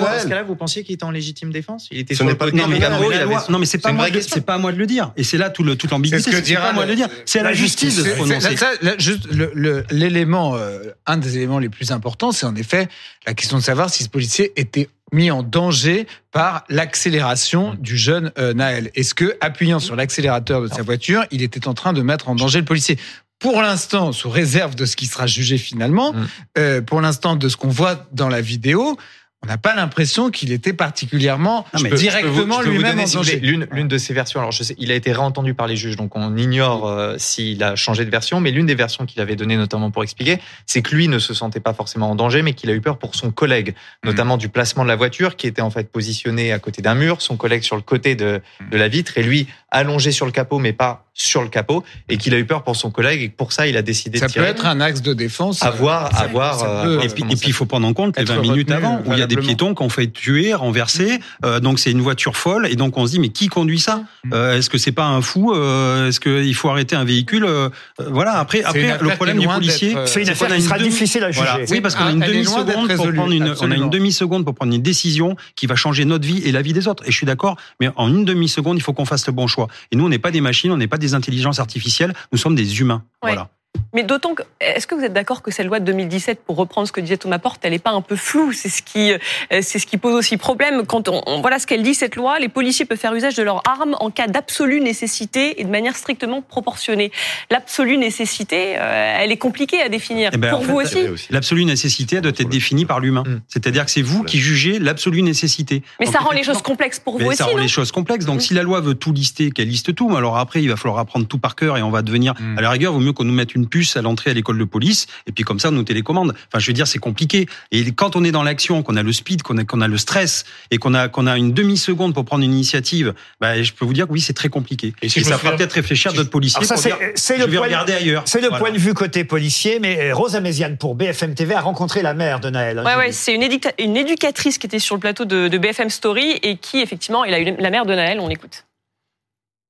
Naël. 0.00 0.20
ce 0.22 0.26
cas-là, 0.28 0.42
vous 0.42 0.56
pensiez 0.56 0.82
qu'il 0.82 0.94
était 0.94 1.04
en 1.04 1.10
légitime 1.10 1.52
défense? 1.52 1.88
Il 1.90 1.98
était 1.98 2.14
Ce 2.14 2.22
n'est 2.22 2.34
pas 2.34 2.46
le 2.46 2.52
cas 2.52 2.56
Non, 2.56 2.66
mais 2.68 2.78
non, 2.78 3.60
c'est 3.64 3.78
pas 3.78 3.92
moi, 3.92 4.06
c'est 4.20 4.40
pas 4.44 4.54
à 4.54 4.58
moi 4.58 4.72
de 4.72 4.78
le 4.78 4.86
dire. 4.86 5.12
Et 5.16 5.24
c'est 5.24 5.36
là 5.38 5.50
tout 5.50 5.62
le, 5.62 5.76
toute 5.76 5.90
l'ambiguïté. 5.90 6.30
C'est 6.42 6.54
pas 6.54 6.70
à 6.70 6.72
moi 6.72 6.84
de 6.84 6.90
le 6.90 6.96
dire. 6.96 7.08
C'est 7.26 7.38
à 7.40 7.42
la 7.42 7.52
justice 7.52 7.97
de 7.98 8.02
se 8.02 8.08
justice. 8.16 8.26
prononcer. 8.26 8.56
Ça, 8.56 8.70
là, 8.82 8.94
juste 8.98 9.26
le- 9.32 9.50
le- 9.54 9.84
l'élément, 9.90 10.56
euh, 10.56 10.80
un 11.06 11.16
des 11.16 11.36
éléments 11.36 11.58
les 11.58 11.68
plus 11.68 11.90
importants, 11.92 12.32
c'est 12.32 12.46
en 12.46 12.54
effet 12.56 12.88
la 13.26 13.34
question 13.34 13.58
de 13.58 13.62
savoir 13.62 13.90
si 13.90 14.04
ce 14.04 14.08
policier 14.08 14.52
était 14.56 14.88
mis 15.12 15.30
en 15.30 15.42
danger 15.42 16.06
par 16.32 16.64
l'accélération 16.68 17.74
du 17.78 17.96
jeune 17.96 18.30
euh, 18.38 18.52
Naël. 18.54 18.90
Est-ce 18.94 19.14
que, 19.14 19.36
appuyant 19.40 19.78
sur 19.78 19.96
l'accélérateur 19.96 20.60
de 20.62 20.68
sa 20.68 20.82
voiture, 20.82 21.24
il 21.30 21.42
était 21.42 21.66
en 21.68 21.74
train 21.74 21.92
de 21.92 22.02
mettre 22.02 22.28
en 22.28 22.34
danger 22.34 22.58
le 22.58 22.64
policier? 22.64 22.98
Pour 23.38 23.62
l'instant, 23.62 24.10
sous 24.12 24.28
réserve 24.30 24.74
de 24.74 24.84
ce 24.84 24.96
qui 24.96 25.06
sera 25.06 25.26
jugé 25.26 25.58
finalement, 25.58 26.12
Mm. 26.12 26.26
euh, 26.58 26.80
pour 26.82 27.00
l'instant 27.00 27.36
de 27.36 27.48
ce 27.48 27.56
qu'on 27.56 27.68
voit 27.68 28.06
dans 28.12 28.28
la 28.28 28.40
vidéo, 28.40 28.98
on 29.44 29.46
n'a 29.46 29.56
pas 29.56 29.74
l'impression 29.74 30.30
qu'il 30.30 30.50
était 30.52 30.72
particulièrement 30.72 31.64
mais 31.82 31.90
directement 31.90 32.60
lui-même 32.60 32.98
en 32.98 33.04
danger. 33.04 33.38
L'une, 33.40 33.68
l'une 33.70 33.86
de 33.86 33.96
ces 33.96 34.12
versions, 34.12 34.40
alors 34.40 34.50
je 34.52 34.64
sais, 34.64 34.74
il 34.78 34.90
a 34.90 34.94
été 34.94 35.12
réentendu 35.12 35.54
par 35.54 35.66
les 35.68 35.76
juges, 35.76 35.96
donc 35.96 36.16
on 36.16 36.36
ignore 36.36 36.88
euh, 36.88 37.14
s'il 37.18 37.62
a 37.62 37.76
changé 37.76 38.04
de 38.04 38.10
version, 38.10 38.40
mais 38.40 38.50
l'une 38.50 38.66
des 38.66 38.74
versions 38.74 39.06
qu'il 39.06 39.20
avait 39.22 39.36
données 39.36 39.56
notamment 39.56 39.90
pour 39.92 40.02
expliquer, 40.02 40.38
c'est 40.66 40.82
que 40.82 40.94
lui 40.94 41.06
ne 41.06 41.18
se 41.20 41.34
sentait 41.34 41.60
pas 41.60 41.72
forcément 41.72 42.10
en 42.10 42.14
danger, 42.16 42.42
mais 42.42 42.52
qu'il 42.52 42.68
a 42.70 42.72
eu 42.74 42.80
peur 42.80 42.98
pour 42.98 43.14
son 43.14 43.30
collègue, 43.30 43.74
notamment 44.04 44.36
du 44.38 44.48
placement 44.48 44.82
de 44.82 44.88
la 44.88 44.96
voiture, 44.96 45.36
qui 45.36 45.46
était 45.46 45.62
en 45.62 45.70
fait 45.70 45.88
positionné 45.90 46.52
à 46.52 46.58
côté 46.58 46.82
d'un 46.82 46.94
mur, 46.96 47.22
son 47.22 47.36
collègue 47.36 47.62
sur 47.62 47.76
le 47.76 47.82
côté 47.82 48.16
de, 48.16 48.40
de 48.70 48.76
la 48.76 48.88
vitre, 48.88 49.18
et 49.18 49.22
lui 49.22 49.46
allongé 49.70 50.10
sur 50.12 50.26
le 50.26 50.32
capot, 50.32 50.58
mais 50.58 50.72
pas 50.72 51.04
sur 51.14 51.42
le 51.42 51.48
capot, 51.48 51.84
et 52.08 52.16
qu'il 52.16 52.32
a 52.34 52.38
eu 52.38 52.44
peur 52.44 52.62
pour 52.64 52.76
son 52.76 52.90
collègue, 52.90 53.22
et 53.22 53.28
que 53.28 53.36
pour 53.36 53.52
ça, 53.52 53.66
il 53.66 53.76
a 53.76 53.82
décidé 53.82 54.18
Ça 54.18 54.26
de 54.26 54.32
peut 54.32 54.40
tirer. 54.40 54.46
être 54.50 54.66
un 54.66 54.80
axe 54.80 55.02
de 55.02 55.12
défense. 55.14 55.62
à 55.62 55.70
voir, 55.70 56.10
Ça- 56.12 56.22
à 56.22 56.26
voir. 56.28 56.58
ça 56.58 56.66
euh, 56.66 56.82
peut, 56.84 56.94
voir 56.94 57.04
Et 57.04 57.08
puis, 57.08 57.22
ça 57.36 57.44
il 57.46 57.52
faut 57.52 57.66
prendre 57.66 57.86
en 57.86 57.92
compte 57.92 58.16
les 58.16 58.22
être 58.22 58.32
20 58.34 58.40
minutes 58.42 58.70
avant, 58.70 59.02
où 59.04 59.12
il 59.12 59.18
y 59.18 59.22
a 59.22 59.26
des 59.28 59.36
piétons 59.36 59.74
qui 59.74 59.82
ont 59.82 59.88
fait 59.88 60.08
tuer, 60.08 60.54
renverser. 60.54 61.20
Euh, 61.44 61.60
donc, 61.60 61.78
c'est 61.78 61.90
une 61.92 62.00
voiture 62.00 62.36
folle. 62.36 62.66
Et 62.70 62.76
donc, 62.76 62.96
on 62.98 63.06
se 63.06 63.12
dit, 63.12 63.20
mais 63.20 63.28
qui 63.28 63.48
conduit 63.48 63.78
ça? 63.78 64.02
Euh, 64.32 64.56
Est-ce 64.58 64.68
que 64.70 64.78
c'est 64.78 64.92
pas 64.92 65.06
un 65.06 65.20
fou? 65.22 65.52
Euh, 65.54 66.08
Est-ce 66.08 66.18
qu'il 66.20 66.54
faut 66.54 66.68
arrêter 66.70 66.96
un 66.96 67.04
véhicule? 67.04 67.44
Euh, 67.44 67.68
Voilà. 67.98 68.32
Après, 68.38 68.62
après 68.64 68.98
le 69.00 69.10
problème 69.10 69.38
du 69.38 69.46
policier, 69.46 69.94
C'est 70.06 70.22
une 70.22 70.28
affaire 70.28 70.48
qu'on 70.48 70.54
a 70.54 70.56
qui 70.56 70.62
sera 70.62 70.78
demi- 70.78 70.88
difficile 70.88 71.24
à 71.24 71.30
juger. 71.30 71.44
Voilà. 71.46 71.64
Oui, 71.70 71.80
parce 71.80 71.94
qu'on 71.94 72.04
a 72.06 72.10
une 72.12 72.20
demi-seconde 72.20 72.66
d'être 72.66 72.96
pour 72.96 73.12
prendre 73.12 73.32
une, 73.32 73.54
on 73.60 73.70
a 73.70 73.74
une 73.76 73.90
demi-seconde 73.90 74.44
pour 74.44 74.54
prendre 74.54 74.74
une 74.74 74.82
décision 74.82 75.36
qui 75.56 75.66
va 75.66 75.76
changer 75.76 76.04
notre 76.04 76.26
vie 76.26 76.42
et 76.44 76.52
la 76.52 76.62
vie 76.62 76.72
des 76.72 76.88
autres. 76.88 77.02
Et 77.06 77.10
je 77.12 77.16
suis 77.16 77.26
d'accord, 77.26 77.56
mais 77.80 77.90
en 77.96 78.08
une 78.08 78.24
demi-seconde, 78.24 78.76
il 78.78 78.80
faut 78.82 78.92
qu'on 78.92 79.04
fasse 79.04 79.26
le 79.26 79.32
bon 79.32 79.46
choix. 79.46 79.68
Et 79.92 79.96
nous, 79.96 80.04
on 80.06 80.08
n'est 80.08 80.18
pas 80.18 80.30
des 80.30 80.40
machines, 80.40 80.70
on 80.72 80.76
n'est 80.76 80.86
pas 80.88 80.98
des 80.98 81.14
intelligences 81.14 81.58
artificielles, 81.58 82.12
nous 82.32 82.38
sommes 82.38 82.54
des 82.54 82.80
humains. 82.80 83.02
Ouais. 83.22 83.30
Voilà. 83.30 83.48
Mais 83.94 84.02
d'autant 84.02 84.34
que, 84.34 84.42
est-ce 84.60 84.86
que 84.86 84.94
vous 84.94 85.02
êtes 85.02 85.12
d'accord 85.12 85.42
que 85.42 85.50
cette 85.50 85.66
loi 85.66 85.80
de 85.80 85.84
2017, 85.86 86.40
pour 86.44 86.56
reprendre 86.56 86.86
ce 86.86 86.92
que 86.92 87.00
disait 87.00 87.16
Thomas 87.16 87.38
Porte, 87.38 87.60
elle 87.64 87.72
n'est 87.72 87.78
pas 87.78 87.90
un 87.92 88.00
peu 88.02 88.16
floue? 88.16 88.52
C'est 88.52 88.68
ce 88.68 88.82
qui, 88.82 89.12
euh, 89.12 89.18
c'est 89.62 89.78
ce 89.78 89.86
qui 89.86 89.96
pose 89.96 90.14
aussi 90.14 90.36
problème. 90.36 90.84
Quand 90.86 91.08
on, 91.08 91.22
on- 91.26 91.40
voilà 91.40 91.58
ce 91.58 91.66
qu'elle 91.66 91.82
dit 91.82 91.94
cette 91.94 92.16
loi, 92.16 92.38
les 92.38 92.48
policiers 92.48 92.84
peuvent 92.84 92.98
faire 92.98 93.14
usage 93.14 93.34
de 93.36 93.42
leurs 93.42 93.62
armes 93.68 93.96
en 94.00 94.10
cas 94.10 94.26
d'absolue 94.26 94.80
nécessité 94.80 95.60
et 95.60 95.64
de 95.64 95.70
manière 95.70 95.96
strictement 95.96 96.42
proportionnée. 96.42 97.10
L'absolue 97.50 97.96
nécessité, 97.96 98.74
euh, 98.78 99.16
elle 99.20 99.32
est 99.32 99.36
compliquée 99.36 99.80
à 99.80 99.88
définir. 99.88 100.30
Eh 100.34 100.36
ben, 100.38 100.50
pour 100.50 100.60
vous 100.60 100.80
fait, 100.84 101.08
aussi. 101.08 101.26
L'absolue 101.30 101.64
nécessité 101.64 102.20
doit 102.20 102.32
être 102.36 102.48
définie 102.48 102.84
par 102.84 103.00
l'humain. 103.00 103.24
Mm. 103.26 103.40
C'est-à-dire 103.48 103.84
que 103.84 103.90
c'est 103.90 104.02
vous 104.02 104.22
qui 104.24 104.38
jugez 104.38 104.78
l'absolue 104.78 105.22
nécessité. 105.22 105.82
Mais 106.00 106.06
Donc, 106.06 106.14
ça 106.14 106.20
rend 106.20 106.32
les 106.32 106.42
choses 106.42 106.62
complexes 106.62 106.98
pour 107.00 107.14
vous 107.14 107.20
Mais 107.20 107.28
aussi, 107.28 107.36
ça 107.38 107.44
rend 107.44 107.52
non 107.52 107.62
les 107.62 107.68
choses 107.68 107.92
complexes. 107.92 108.24
Donc, 108.26 108.38
Mm. 108.38 108.40
si 108.40 108.54
la 108.54 108.62
loi 108.62 108.80
veut 108.80 108.94
tout 108.94 109.12
lister, 109.12 109.50
qu'elle 109.50 109.68
liste 109.68 109.94
tout, 109.94 110.14
alors 110.16 110.36
après, 110.38 110.62
il 110.62 110.68
va 110.68 110.76
falloir 110.76 110.98
apprendre 110.98 111.26
tout 111.26 111.38
par 111.38 111.54
cœur 111.56 111.76
et 111.78 111.82
on 111.82 111.90
va 111.90 112.02
devenir, 112.02 112.34
Mm. 112.38 112.58
à 112.58 112.60
la 112.60 112.70
rigueur, 112.70 112.92
vaut 112.92 113.00
mieux 113.00 113.12
qu'on 113.12 113.24
nous 113.24 113.32
mette 113.32 113.54
une 113.54 113.67
puce 113.68 113.96
à 113.96 114.02
l'entrée 114.02 114.30
à 114.30 114.34
l'école 114.34 114.58
de 114.58 114.64
police 114.64 115.06
et 115.26 115.32
puis 115.32 115.44
comme 115.44 115.60
ça, 115.60 115.68
on 115.68 115.72
nous 115.72 115.82
télécommande. 115.84 116.34
Enfin, 116.48 116.58
je 116.58 116.66
veux 116.66 116.72
dire, 116.72 116.86
c'est 116.86 116.98
compliqué. 116.98 117.46
Et 117.70 117.92
quand 117.92 118.16
on 118.16 118.24
est 118.24 118.32
dans 118.32 118.42
l'action, 118.42 118.82
qu'on 118.82 118.96
a 118.96 119.02
le 119.02 119.12
speed, 119.12 119.42
qu'on 119.42 119.58
a, 119.58 119.64
qu'on 119.64 119.80
a 119.80 119.88
le 119.88 119.96
stress 119.98 120.44
et 120.70 120.78
qu'on 120.78 120.94
a, 120.94 121.08
qu'on 121.08 121.26
a 121.26 121.36
une 121.36 121.52
demi-seconde 121.52 122.14
pour 122.14 122.24
prendre 122.24 122.42
une 122.44 122.52
initiative, 122.52 123.14
bah, 123.40 123.62
je 123.62 123.72
peux 123.72 123.84
vous 123.84 123.92
dire 123.92 124.06
que 124.06 124.12
oui, 124.12 124.20
c'est 124.20 124.32
très 124.32 124.48
compliqué. 124.48 124.94
Et 125.02 125.08
si 125.08 125.22
ça 125.24 125.38
fera 125.38 125.56
peut-être 125.56 125.72
réfléchir 125.74 126.12
d'autres 126.12 126.30
policiers 126.30 126.58
Alors 126.58 126.66
ça, 126.66 126.74
pour 126.90 126.98
c'est 127.14 127.36
je 127.38 127.42
le 127.44 127.50
vais 127.50 127.56
point. 127.58 127.66
regarder 127.66 127.92
ailleurs. 127.92 128.22
C'est 128.26 128.40
le 128.40 128.48
Voilà. 128.48 128.64
point 128.64 128.72
de 128.72 128.78
vue 128.78 128.94
côté 128.94 129.24
policier, 129.24 129.78
mais 129.80 130.10
euh, 130.10 130.14
Rosa 130.14 130.40
Méziane 130.40 130.76
pour 130.78 130.94
BFM 130.94 131.34
TV 131.34 131.54
a 131.54 131.60
rencontré 131.60 132.02
la 132.02 132.14
mère 132.14 132.40
de 132.40 132.50
Naël. 132.50 132.78
hein, 132.78 132.84
Ouais, 132.84 132.96
ouais, 132.96 133.12
c'est 133.12 133.34
une, 133.34 133.42
une 133.78 133.96
éducatrice 133.96 134.58
qui 134.58 134.66
était 134.66 134.78
sur 134.78 134.94
le 134.94 135.00
plateau 135.00 135.24
de, 135.24 135.48
de 135.48 135.58
BFM 135.58 135.90
Story 135.90 136.38
et 136.42 136.56
qui, 136.56 136.80
effectivement, 136.80 137.24
il 137.24 137.34
a 137.34 137.40
eu 137.40 137.54
la 137.58 137.70
mère 137.70 137.84
de 137.86 137.94
Naël, 137.94 138.20
on 138.20 138.28
l'écoute. 138.28 138.64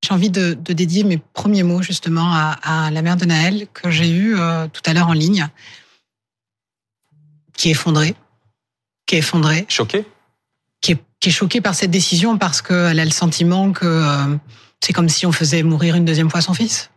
J'ai 0.05 0.15
envie 0.15 0.31
de, 0.31 0.55
de 0.55 0.73
dédier 0.73 1.05
mes 1.05 1.19
premiers 1.19 1.65
mots 1.65 1.83
justement 1.83 2.33
à, 2.33 2.87
à 2.87 2.91
la 2.91 3.03
mère 3.03 3.17
de 3.17 3.25
Naël 3.25 3.67
que 3.73 3.91
j'ai 3.91 4.09
eue 4.09 4.39
euh, 4.39 4.67
tout 4.69 4.83
à 4.87 4.95
l'heure 4.95 5.09
en 5.09 5.13
ligne, 5.13 5.49
qui 7.57 7.69
est 7.69 7.73
effondrée, 7.73 8.15
qui 9.07 9.17
est 9.17 9.19
effondrée, 9.19 9.67
Choqué 9.69 10.07
qui 10.81 10.93
est, 10.93 11.03
qui 11.21 11.29
est 11.29 11.33
choquée 11.33 11.61
par 11.61 11.75
cette 11.75 11.91
décision 11.91 12.39
parce 12.39 12.63
qu'elle 12.63 13.01
a 13.01 13.05
le 13.05 13.11
sentiment 13.11 13.73
que 13.73 13.87
euh, 13.87 14.37
c'est 14.81 14.93
comme 14.93 15.09
si 15.09 15.27
on 15.27 15.33
faisait 15.33 15.63
mourir 15.63 15.97
une 15.97 16.05
deuxième 16.05 16.31
fois 16.31 16.41
son 16.41 16.55
fils. 16.55 16.91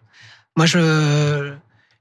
Moi, 0.56 0.66
je 0.66 1.54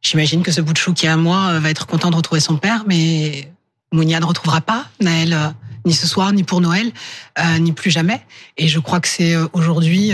j'imagine 0.03 0.43
que 0.43 0.51
ce 0.51 0.61
bout 0.61 0.73
de 0.73 0.79
chou 0.79 0.93
qui 0.95 1.07
est 1.07 1.11
à 1.11 1.17
moi 1.17 1.51
euh, 1.53 1.61
va 1.61 1.71
être 1.71 1.87
content 1.87 2.11
de 2.11 2.17
retrouver 2.17 2.41
son 2.41 2.57
père, 2.57 2.85
mais 2.87 3.53
Mounia 3.93 4.21
ne 4.21 4.25
retrouvera 4.25 4.61
pas 4.61 4.87
Naël 5.01 5.33
euh, 5.33 5.49
ni 5.87 5.95
ce 5.95 6.07
soir, 6.07 6.33
ni 6.33 6.45
pour 6.45 6.61
Noël, 6.61 6.93
ni 7.59 7.73
plus 7.73 7.91
jamais. 7.91 8.21
Et 8.59 8.69
je 8.69 8.79
crois 8.79 9.01
que 9.01 9.09
c'est 9.09 9.35
aujourd'hui 9.55 10.13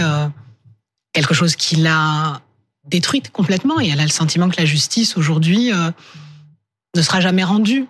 quelque 1.17 1.33
chose 1.33 1.57
qui 1.57 1.77
l'a 1.77 2.43
détruite 2.85 3.31
complètement. 3.33 3.81
Et 3.81 3.89
elle 3.89 4.01
a 4.01 4.05
le 4.05 4.11
sentiment 4.11 4.51
que 4.51 4.59
la 4.59 4.67
justice 4.67 5.17
aujourd'hui 5.17 5.73
euh, 5.73 5.91
ne 6.95 7.01
sera 7.03 7.21
jamais 7.21 7.43
rendue. 7.43 7.87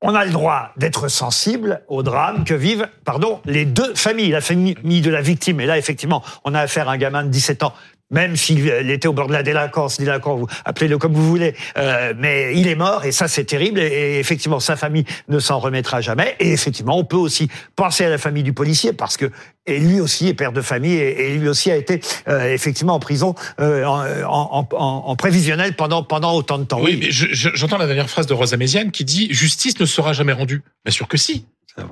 On 0.00 0.14
a 0.14 0.24
le 0.24 0.32
droit 0.32 0.72
d'être 0.78 1.08
sensible 1.08 1.82
au 1.88 2.02
drame 2.02 2.44
que 2.44 2.54
vivent, 2.54 2.88
pardon, 3.04 3.40
les 3.44 3.66
deux 3.66 3.94
familles, 3.94 4.30
la 4.30 4.40
famille 4.40 4.74
de 4.74 5.10
la 5.10 5.20
victime. 5.20 5.60
Et 5.60 5.66
là, 5.66 5.78
effectivement, 5.78 6.22
on 6.44 6.54
a 6.54 6.60
affaire 6.60 6.88
à 6.88 6.92
un 6.92 6.96
gamin 6.96 7.22
de 7.22 7.28
17 7.28 7.62
ans. 7.64 7.74
Même 8.14 8.36
s'il 8.36 8.66
était 8.68 9.08
au 9.08 9.12
bord 9.12 9.26
de 9.26 9.32
la 9.32 9.42
délinquance, 9.42 9.98
délinquant, 9.98 10.36
vous 10.36 10.46
appelez-le 10.64 10.96
comme 10.98 11.12
vous 11.12 11.26
voulez, 11.28 11.54
euh, 11.76 12.14
mais 12.16 12.56
il 12.56 12.68
est 12.68 12.76
mort 12.76 13.04
et 13.04 13.12
ça 13.12 13.26
c'est 13.28 13.44
terrible. 13.44 13.80
Et, 13.80 13.86
et 13.86 14.18
effectivement, 14.20 14.60
sa 14.60 14.76
famille 14.76 15.04
ne 15.28 15.38
s'en 15.40 15.58
remettra 15.58 16.00
jamais. 16.00 16.36
Et 16.40 16.52
effectivement, 16.52 16.96
on 16.96 17.04
peut 17.04 17.16
aussi 17.16 17.48
penser 17.76 18.04
à 18.04 18.08
la 18.08 18.18
famille 18.18 18.44
du 18.44 18.52
policier 18.52 18.92
parce 18.92 19.16
que 19.16 19.30
et 19.66 19.78
lui 19.78 19.98
aussi 19.98 20.28
est 20.28 20.34
père 20.34 20.52
de 20.52 20.60
famille 20.60 20.94
et, 20.94 21.32
et 21.32 21.38
lui 21.38 21.48
aussi 21.48 21.70
a 21.70 21.76
été 21.76 22.00
euh, 22.28 22.52
effectivement 22.52 22.94
en 22.94 23.00
prison 23.00 23.34
euh, 23.60 23.84
en, 23.84 24.04
en, 24.24 24.68
en, 24.72 24.76
en 25.06 25.16
prévisionnel 25.16 25.74
pendant 25.74 26.02
pendant 26.02 26.34
autant 26.34 26.58
de 26.58 26.64
temps. 26.64 26.80
Oui, 26.82 26.96
mais 27.00 27.10
je- 27.10 27.28
je- 27.32 27.48
j'entends 27.54 27.78
la 27.78 27.86
dernière 27.86 28.08
phrase 28.08 28.26
de 28.26 28.34
Rosa 28.34 28.56
Méziane 28.56 28.90
qui 28.92 29.04
dit 29.04 29.26
justice 29.32 29.80
ne 29.80 29.86
sera 29.86 30.12
jamais 30.12 30.32
rendue. 30.32 30.62
Bien 30.84 30.92
sûr 30.92 31.08
que 31.08 31.16
si. 31.16 31.46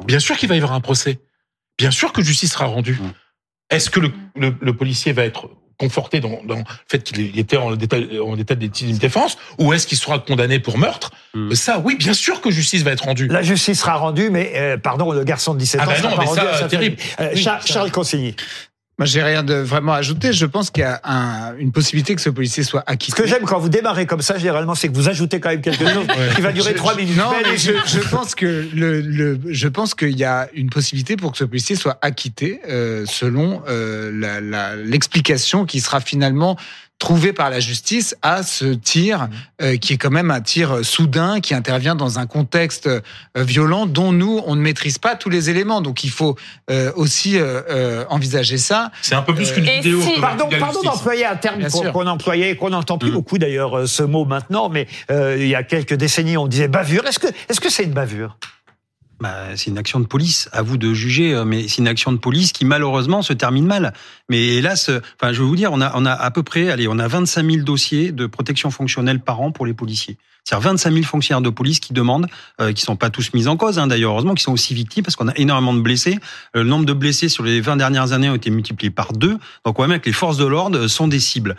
Bien 0.07 0.21
sûr 0.21 0.37
qu'il 0.37 0.49
va 0.49 0.55
y 0.55 0.59
avoir 0.59 0.73
un 0.75 0.81
procès. 0.81 1.19
Bien 1.79 1.91
sûr 1.91 2.13
que 2.13 2.23
justice 2.23 2.53
sera 2.53 2.67
rendue. 2.67 2.99
Mm. 3.01 3.13
Est-ce 3.71 3.89
que 3.91 4.01
le, 4.01 4.13
le, 4.37 4.55
le 4.61 4.77
policier 4.77 5.13
va 5.13 5.25
être 5.25 5.49
conforté 5.83 6.21
dans, 6.21 6.41
dans 6.45 6.57
le 6.57 6.63
fait 6.89 7.03
qu'il 7.03 7.37
était 7.39 7.57
en 7.57 7.77
état, 7.77 7.97
en 8.25 8.39
état 8.39 8.55
de 8.55 8.67
défense 8.99 9.37
ou 9.59 9.73
est-ce 9.73 9.87
qu'il 9.89 9.99
sera 9.99 10.21
condamné 10.21 10.61
pour 10.61 10.79
meurtre? 10.79 11.11
Hmm. 11.35 11.53
Ça, 11.55 11.81
oui, 11.85 11.97
bien 11.97 12.15
sûr 12.15 12.41
que 12.41 12.51
justice 12.51 12.83
va 12.85 12.93
être 12.93 13.05
rendue. 13.05 13.27
La 13.27 13.43
justice 13.43 13.81
sera 13.81 13.95
rendue, 13.95 14.31
mais 14.31 14.53
euh, 14.55 14.77
pardon, 14.77 15.11
le 15.13 15.25
garçon 15.25 15.55
de 15.55 15.59
17 15.59 15.81
Ah 15.83 15.85
ans 15.85 15.87
bah 15.91 15.97
sera 15.97 16.11
non, 16.11 16.17
mais 16.19 16.25
rendu 16.27 16.41
ça, 16.59 16.69
terrible. 16.69 16.97
Euh, 17.21 17.31
Oui, 17.35 17.43
Char- 17.43 17.61
ça- 17.67 17.73
Charles 17.75 17.91
Consigny. 17.91 18.37
Moi, 18.99 19.07
j'ai 19.07 19.23
rien 19.23 19.43
de 19.43 19.55
vraiment 19.55 19.95
à 19.95 19.97
ajouter. 19.97 20.33
Je 20.35 20.45
pense 20.45 20.71
qu'il 20.71 20.83
y 20.83 20.85
a 20.85 21.01
un- 21.05 21.57
une 21.57 21.73
possibilité 21.73 22.15
que 22.15 22.21
ce 22.21 22.29
policier 22.29 22.63
soit 22.63 22.85
Ce 22.87 22.93
acquitté. 22.93 23.23
que 23.23 23.27
j'aime 23.29 23.45
quand 23.45 23.59
vous 23.59 23.71
démarrez 23.71 24.05
comme 24.07 24.21
ça, 24.21 24.37
généralement, 24.37 24.75
c'est 24.75 24.89
que 24.89 24.95
vous 24.95 25.09
ajoutez 25.09 25.41
quand 25.41 25.49
même 25.49 25.63
quelque 25.63 25.83
chose 25.89 26.07
qui 26.37 26.41
va 26.43 26.53
durer 26.53 26.75
trois 26.75 26.95
minutes. 26.95 27.17
Non, 27.17 27.33
Mais 27.51 27.57
je, 27.57 27.73
je 27.87 28.01
pense 28.11 28.35
que 28.35 28.69
le, 28.75 29.01
le 29.01 29.41
je 29.49 29.69
pense 29.69 29.95
qu'il 29.95 30.17
y 30.17 30.25
a 30.25 30.49
une 30.55 30.69
possibilité 30.69 31.17
pour 31.17 31.33
que 31.33 31.39
ce 31.39 31.45
policier 31.45 31.75
soit 31.75 31.99
acquitté 32.03 32.61
euh, 32.69 33.05
selon 33.07 33.63
euh, 33.67 34.11
la- 34.15 34.41
la- 34.43 34.77
l'explication 34.77 35.65
qui 35.65 35.81
sera 35.81 36.01
finalement 36.01 36.57
trouvée 37.03 37.33
par 37.33 37.51
la 37.51 37.59
justice 37.59 38.15
à 38.23 38.45
ce 38.45 38.67
tir 38.75 39.29
euh, 39.61 39.77
qui 39.77 39.93
est 39.95 39.97
quand 39.97 40.11
même 40.11 40.31
un 40.31 40.41
tir 40.41 40.71
euh, 40.71 40.83
soudain 40.85 41.41
qui 41.41 41.53
intervient 41.53 41.97
dans 41.97 42.21
un 42.21 42.27
contexte 42.27 42.87
euh, 42.87 43.01
violent 43.35 43.87
dont 43.87 44.13
nous 44.13 44.41
on 44.47 44.55
ne 44.55 44.61
maîtrise 44.61 44.99
pas 44.99 45.17
tous 45.17 45.29
les 45.29 45.51
éléments 45.51 45.81
donc 45.83 46.05
il 46.05 46.11
faut 46.11 46.37
euh, 46.71 46.93
aussi 46.95 47.37
envisager 48.09 48.57
ça 48.57 48.91
C'est 49.03 49.17
un 49.17 49.23
peu 49.23 49.35
plus 49.35 49.51
qu'une 49.53 49.65
vidéo. 49.65 50.01
si- 50.01 50.21
Pardon, 50.21 50.49
d'employer 50.85 51.27
un 51.27 51.37
terme 51.37 51.61
qu'on 51.93 52.07
employait, 52.07 52.51
et 52.51 52.57
qu'on 52.57 52.71
n'entend 52.71 52.99
plus 52.99 53.11
Mm. 53.11 53.15
beaucoup 53.15 53.39
d'ailleurs 53.39 53.89
ce 53.89 54.03
mot 54.05 54.25
maintenant, 54.25 54.69
mais 54.69 54.87
euh, 55.11 55.37
il 55.39 55.49
y 55.49 55.55
a 55.57 55.65
quelques 55.65 55.95
décennies 55.95 56.37
on 56.37 56.47
disait 56.47 56.69
bavure. 56.69 57.05
Est-ce 57.07 57.19
que 57.19 57.27
est-ce 57.49 57.61
que 57.61 57.69
c'est 57.71 57.83
une 57.85 57.93
bavure? 57.93 58.37
Bah, 59.23 59.55
c'est 59.55 59.71
une 59.71 59.79
action 59.79 60.01
de 60.01 60.07
police. 60.07 60.49
À 60.53 60.63
vous 60.63 60.77
de 60.77 60.93
juger, 60.93 61.33
euh, 61.33 61.45
mais 61.45 61.69
c'est 61.69 61.79
une 61.79 61.87
action 61.87 62.11
de 62.11 62.17
police 62.17 62.51
qui 62.51 62.65
malheureusement 62.65 63.23
se 63.23 63.33
termine 63.33 63.65
mal. 63.67 63.93
Mais 64.29 64.43
hélas, 64.57 64.89
euh, 64.89 64.99
enfin, 65.21 65.33
je 65.33 65.41
vais 65.41 65.47
vous 65.47 65.55
dire, 65.55 65.71
on 65.73 65.81
a, 65.81 65.93
on 65.95 66.05
a 66.05 66.11
à 66.13 66.31
peu 66.33 66.43
près, 66.43 66.71
allez, 66.71 66.89
on 66.89 66.99
a 66.99 67.07
25 67.07 67.49
000 67.49 67.63
dossiers 67.65 68.11
de 68.11 68.27
protection 68.27 68.73
fonctionnelle 68.73 69.21
par 69.21 69.41
an 69.41 69.53
pour 69.53 69.65
les 69.65 69.75
policiers. 69.75 70.17
C'est-à-dire 70.43 70.71
25 70.71 70.93
000 70.93 71.05
fonctionnaires 71.05 71.41
de 71.41 71.51
police 71.51 71.79
qui 71.79 71.93
demandent, 71.93 72.27
euh, 72.61 72.73
qui 72.73 72.83
sont 72.83 72.97
pas 72.97 73.11
tous 73.11 73.33
mis 73.33 73.47
en 73.47 73.57
cause, 73.57 73.79
hein, 73.79 73.87
d'ailleurs, 73.87 74.11
heureusement, 74.11 74.35
qui 74.35 74.43
sont 74.43 74.51
aussi 74.53 74.75
victimes 74.75 75.05
parce 75.05 75.15
qu'on 75.15 75.29
a 75.29 75.37
énormément 75.37 75.73
de 75.75 75.81
blessés. 75.83 76.19
Euh, 76.57 76.65
Le 76.65 76.69
nombre 76.69 76.85
de 76.85 76.93
blessés 76.93 77.29
sur 77.29 77.45
les 77.45 77.61
20 77.61 77.77
dernières 77.77 78.11
années 78.11 78.29
ont 78.29 78.35
été 78.35 78.51
multipliés 78.51 78.91
par 78.91 79.13
deux. 79.13 79.35
Donc, 79.65 79.79
on 79.79 79.83
voit 79.83 79.87
bien 79.87 80.01
que 80.01 80.07
les 80.07 80.13
forces 80.13 80.37
de 80.37 80.47
l'ordre 80.47 80.89
sont 80.89 81.07
des 81.07 81.21
cibles. 81.21 81.55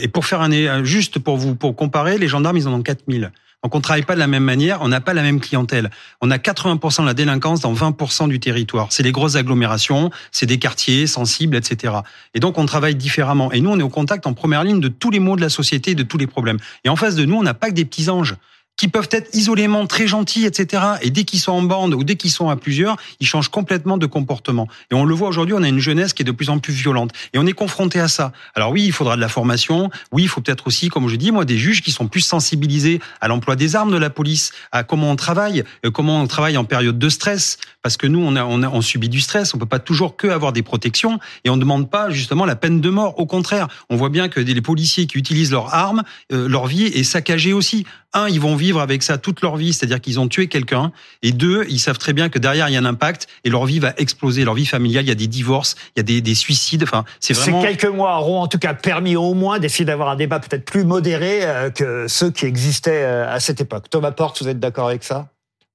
Et 0.00 0.08
pour 0.08 0.26
faire 0.26 0.40
un- 0.40 0.82
juste 0.82 1.20
pour 1.20 1.36
vous, 1.36 1.54
pour 1.54 1.76
comparer, 1.76 2.18
les 2.18 2.26
gendarmes, 2.26 2.56
ils 2.56 2.66
en 2.66 2.72
ont 2.72 2.82
4 2.82 3.04
000. 3.08 3.26
Donc 3.66 3.74
on 3.74 3.80
travaille 3.80 4.04
pas 4.04 4.14
de 4.14 4.20
la 4.20 4.28
même 4.28 4.44
manière, 4.44 4.80
on 4.82 4.86
n'a 4.86 5.00
pas 5.00 5.12
la 5.12 5.22
même 5.22 5.40
clientèle. 5.40 5.90
On 6.20 6.30
a 6.30 6.36
80% 6.36 7.00
de 7.00 7.06
la 7.06 7.14
délinquance 7.14 7.58
dans 7.58 7.74
20% 7.74 8.28
du 8.28 8.38
territoire. 8.38 8.86
C'est 8.90 9.02
les 9.02 9.10
grosses 9.10 9.34
agglomérations, 9.34 10.12
c'est 10.30 10.46
des 10.46 10.60
quartiers 10.60 11.08
sensibles, 11.08 11.56
etc. 11.56 11.94
Et 12.34 12.38
donc 12.38 12.58
on 12.58 12.66
travaille 12.66 12.94
différemment. 12.94 13.50
Et 13.50 13.60
nous, 13.60 13.70
on 13.70 13.78
est 13.80 13.82
au 13.82 13.88
contact 13.88 14.28
en 14.28 14.34
première 14.34 14.62
ligne 14.62 14.78
de 14.78 14.86
tous 14.86 15.10
les 15.10 15.18
maux 15.18 15.34
de 15.34 15.40
la 15.40 15.48
société, 15.48 15.96
de 15.96 16.04
tous 16.04 16.16
les 16.16 16.28
problèmes. 16.28 16.58
Et 16.84 16.88
en 16.88 16.94
face 16.94 17.16
de 17.16 17.24
nous, 17.24 17.34
on 17.34 17.42
n'a 17.42 17.54
pas 17.54 17.70
que 17.70 17.74
des 17.74 17.84
petits 17.84 18.08
anges 18.08 18.36
qui 18.76 18.88
peuvent 18.88 19.08
être 19.10 19.34
isolément 19.34 19.86
très 19.86 20.06
gentils, 20.06 20.44
etc. 20.44 20.82
Et 21.02 21.10
dès 21.10 21.24
qu'ils 21.24 21.40
sont 21.40 21.52
en 21.52 21.62
bande 21.62 21.94
ou 21.94 22.04
dès 22.04 22.16
qu'ils 22.16 22.30
sont 22.30 22.50
à 22.50 22.56
plusieurs, 22.56 22.96
ils 23.20 23.26
changent 23.26 23.48
complètement 23.48 23.98
de 23.98 24.06
comportement. 24.06 24.68
Et 24.90 24.94
on 24.94 25.04
le 25.04 25.14
voit 25.14 25.28
aujourd'hui, 25.28 25.54
on 25.54 25.62
a 25.62 25.68
une 25.68 25.78
jeunesse 25.78 26.12
qui 26.12 26.22
est 26.22 26.24
de 26.24 26.32
plus 26.32 26.50
en 26.50 26.58
plus 26.58 26.72
violente. 26.72 27.12
Et 27.32 27.38
on 27.38 27.46
est 27.46 27.52
confronté 27.52 28.00
à 28.00 28.08
ça. 28.08 28.32
Alors 28.54 28.70
oui, 28.70 28.84
il 28.84 28.92
faudra 28.92 29.16
de 29.16 29.20
la 29.20 29.28
formation. 29.28 29.90
Oui, 30.12 30.24
il 30.24 30.28
faut 30.28 30.40
peut-être 30.40 30.66
aussi, 30.66 30.88
comme 30.88 31.08
je 31.08 31.16
dis, 31.16 31.32
moi, 31.32 31.44
des 31.44 31.58
juges 31.58 31.82
qui 31.82 31.90
sont 31.90 32.08
plus 32.08 32.20
sensibilisés 32.20 33.00
à 33.20 33.28
l'emploi 33.28 33.56
des 33.56 33.76
armes 33.76 33.92
de 33.92 33.96
la 33.96 34.10
police, 34.10 34.52
à 34.72 34.84
comment 34.84 35.10
on 35.10 35.16
travaille, 35.16 35.64
euh, 35.84 35.90
comment 35.90 36.20
on 36.20 36.26
travaille 36.26 36.56
en 36.56 36.64
période 36.64 36.98
de 36.98 37.08
stress. 37.08 37.58
Parce 37.82 37.96
que 37.96 38.06
nous, 38.06 38.20
on, 38.20 38.36
a, 38.36 38.44
on, 38.44 38.62
a, 38.62 38.68
on 38.68 38.82
subit 38.82 39.08
du 39.08 39.20
stress. 39.20 39.54
On 39.54 39.58
peut 39.58 39.66
pas 39.66 39.78
toujours 39.78 40.16
que 40.16 40.26
avoir 40.26 40.52
des 40.52 40.62
protections. 40.62 41.18
Et 41.44 41.50
on 41.50 41.56
ne 41.56 41.60
demande 41.60 41.88
pas 41.88 42.10
justement 42.10 42.44
la 42.44 42.56
peine 42.56 42.80
de 42.80 42.90
mort. 42.90 43.18
Au 43.18 43.26
contraire, 43.26 43.68
on 43.90 43.96
voit 43.96 44.10
bien 44.10 44.28
que 44.28 44.40
les 44.40 44.60
policiers 44.60 45.06
qui 45.06 45.18
utilisent 45.18 45.52
leurs 45.52 45.72
armes, 45.72 46.02
euh, 46.32 46.48
leur 46.48 46.66
vie 46.66 46.84
est 46.84 47.04
saccagée 47.04 47.52
aussi. 47.52 47.86
Un, 48.12 48.28
ils 48.28 48.40
vont 48.40 48.56
vivre 48.56 48.65
avec 48.78 49.02
ça 49.02 49.18
toute 49.18 49.40
leur 49.40 49.56
vie, 49.56 49.72
c'est-à-dire 49.72 50.00
qu'ils 50.00 50.20
ont 50.20 50.28
tué 50.28 50.48
quelqu'un. 50.48 50.92
Et 51.22 51.32
deux, 51.32 51.64
ils 51.68 51.78
savent 51.78 51.98
très 51.98 52.12
bien 52.12 52.28
que 52.28 52.38
derrière, 52.38 52.68
il 52.68 52.72
y 52.72 52.76
a 52.76 52.80
un 52.80 52.84
impact 52.84 53.26
et 53.44 53.50
leur 53.50 53.64
vie 53.66 53.78
va 53.78 53.94
exploser. 53.96 54.44
Leur 54.44 54.54
vie 54.54 54.66
familiale, 54.66 55.04
il 55.04 55.08
y 55.08 55.12
a 55.12 55.16
des 55.16 55.26
divorces, 55.26 55.76
il 55.94 55.98
y 55.98 56.00
a 56.00 56.02
des, 56.02 56.20
des 56.20 56.34
suicides. 56.34 56.82
Enfin, 56.82 57.04
c'est 57.20 57.34
Ces 57.34 57.52
quelques 57.52 57.86
mois 57.86 58.18
auront 58.18 58.40
en 58.40 58.48
tout 58.48 58.58
cas 58.58 58.74
permis 58.74 59.16
au 59.16 59.34
moins 59.34 59.58
d'essayer 59.58 59.84
d'avoir 59.84 60.08
un 60.10 60.16
débat 60.16 60.40
peut-être 60.40 60.64
plus 60.64 60.84
modéré 60.84 61.40
euh, 61.42 61.70
que 61.70 62.06
ceux 62.08 62.30
qui 62.30 62.46
existaient 62.46 63.02
euh, 63.02 63.32
à 63.32 63.40
cette 63.40 63.60
époque. 63.60 63.88
Thomas 63.90 64.10
Porte, 64.10 64.42
vous 64.42 64.48
êtes 64.48 64.60
d'accord 64.60 64.88
avec 64.88 65.04
ça? 65.04 65.28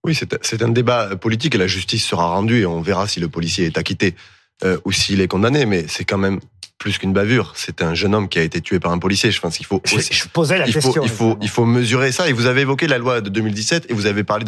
Oui, 0.04 0.17
c'est 0.41 0.63
un 0.63 0.69
débat 0.69 1.15
politique 1.15 1.54
et 1.54 1.60
la 1.60 1.67
justice 1.67 2.06
sera 2.06 2.27
rendue 2.27 2.62
et 2.62 2.65
on 2.65 2.82
verra 2.82 3.08
si 3.08 3.19
le 3.19 3.30
policier 3.30 3.67
est 3.67 3.77
acquitté 3.77 4.15
euh, 4.63 4.78
ou 4.86 4.91
s'il 4.91 5.21
est 5.21 5.28
condamné. 5.28 5.65
Mais 5.65 5.86
c'est 5.88 6.06
quand 6.06 6.17
même 6.17 6.39
plus 6.82 6.97
qu'une 6.97 7.13
bavure. 7.13 7.54
C'est 7.56 7.84
un 7.84 7.93
jeune 7.93 8.15
homme 8.15 8.28
qui 8.28 8.39
a 8.39 8.41
été 8.41 8.60
tué 8.60 8.80
par 8.80 8.91
un 8.91 8.97
policier. 8.97 9.30
Je 9.30 9.39
pense 9.39 9.56
qu'il 9.56 9.67
faut 9.67 9.80
aussi. 9.93 10.13
je 10.13 10.28
posais 10.28 10.58
la 10.58 10.67
il 10.67 10.74
question. 10.74 10.91
faut, 10.91 11.04
il 11.04 11.10
faut, 11.10 11.38
il 11.39 11.50
faut 11.50 11.65
mesurer 11.65 12.12
ça. 12.12 12.28
Et 12.28 12.34
vous 12.34 12.47
avez 12.47 12.62
évoqué 12.62 12.88
la 12.88 12.97
loi 12.97 13.21
de 13.21 13.30
2017 13.30 13.86
et 13.89 13.93
vous 13.93 14.08
avez 14.08 14.24
parlé 14.24 14.45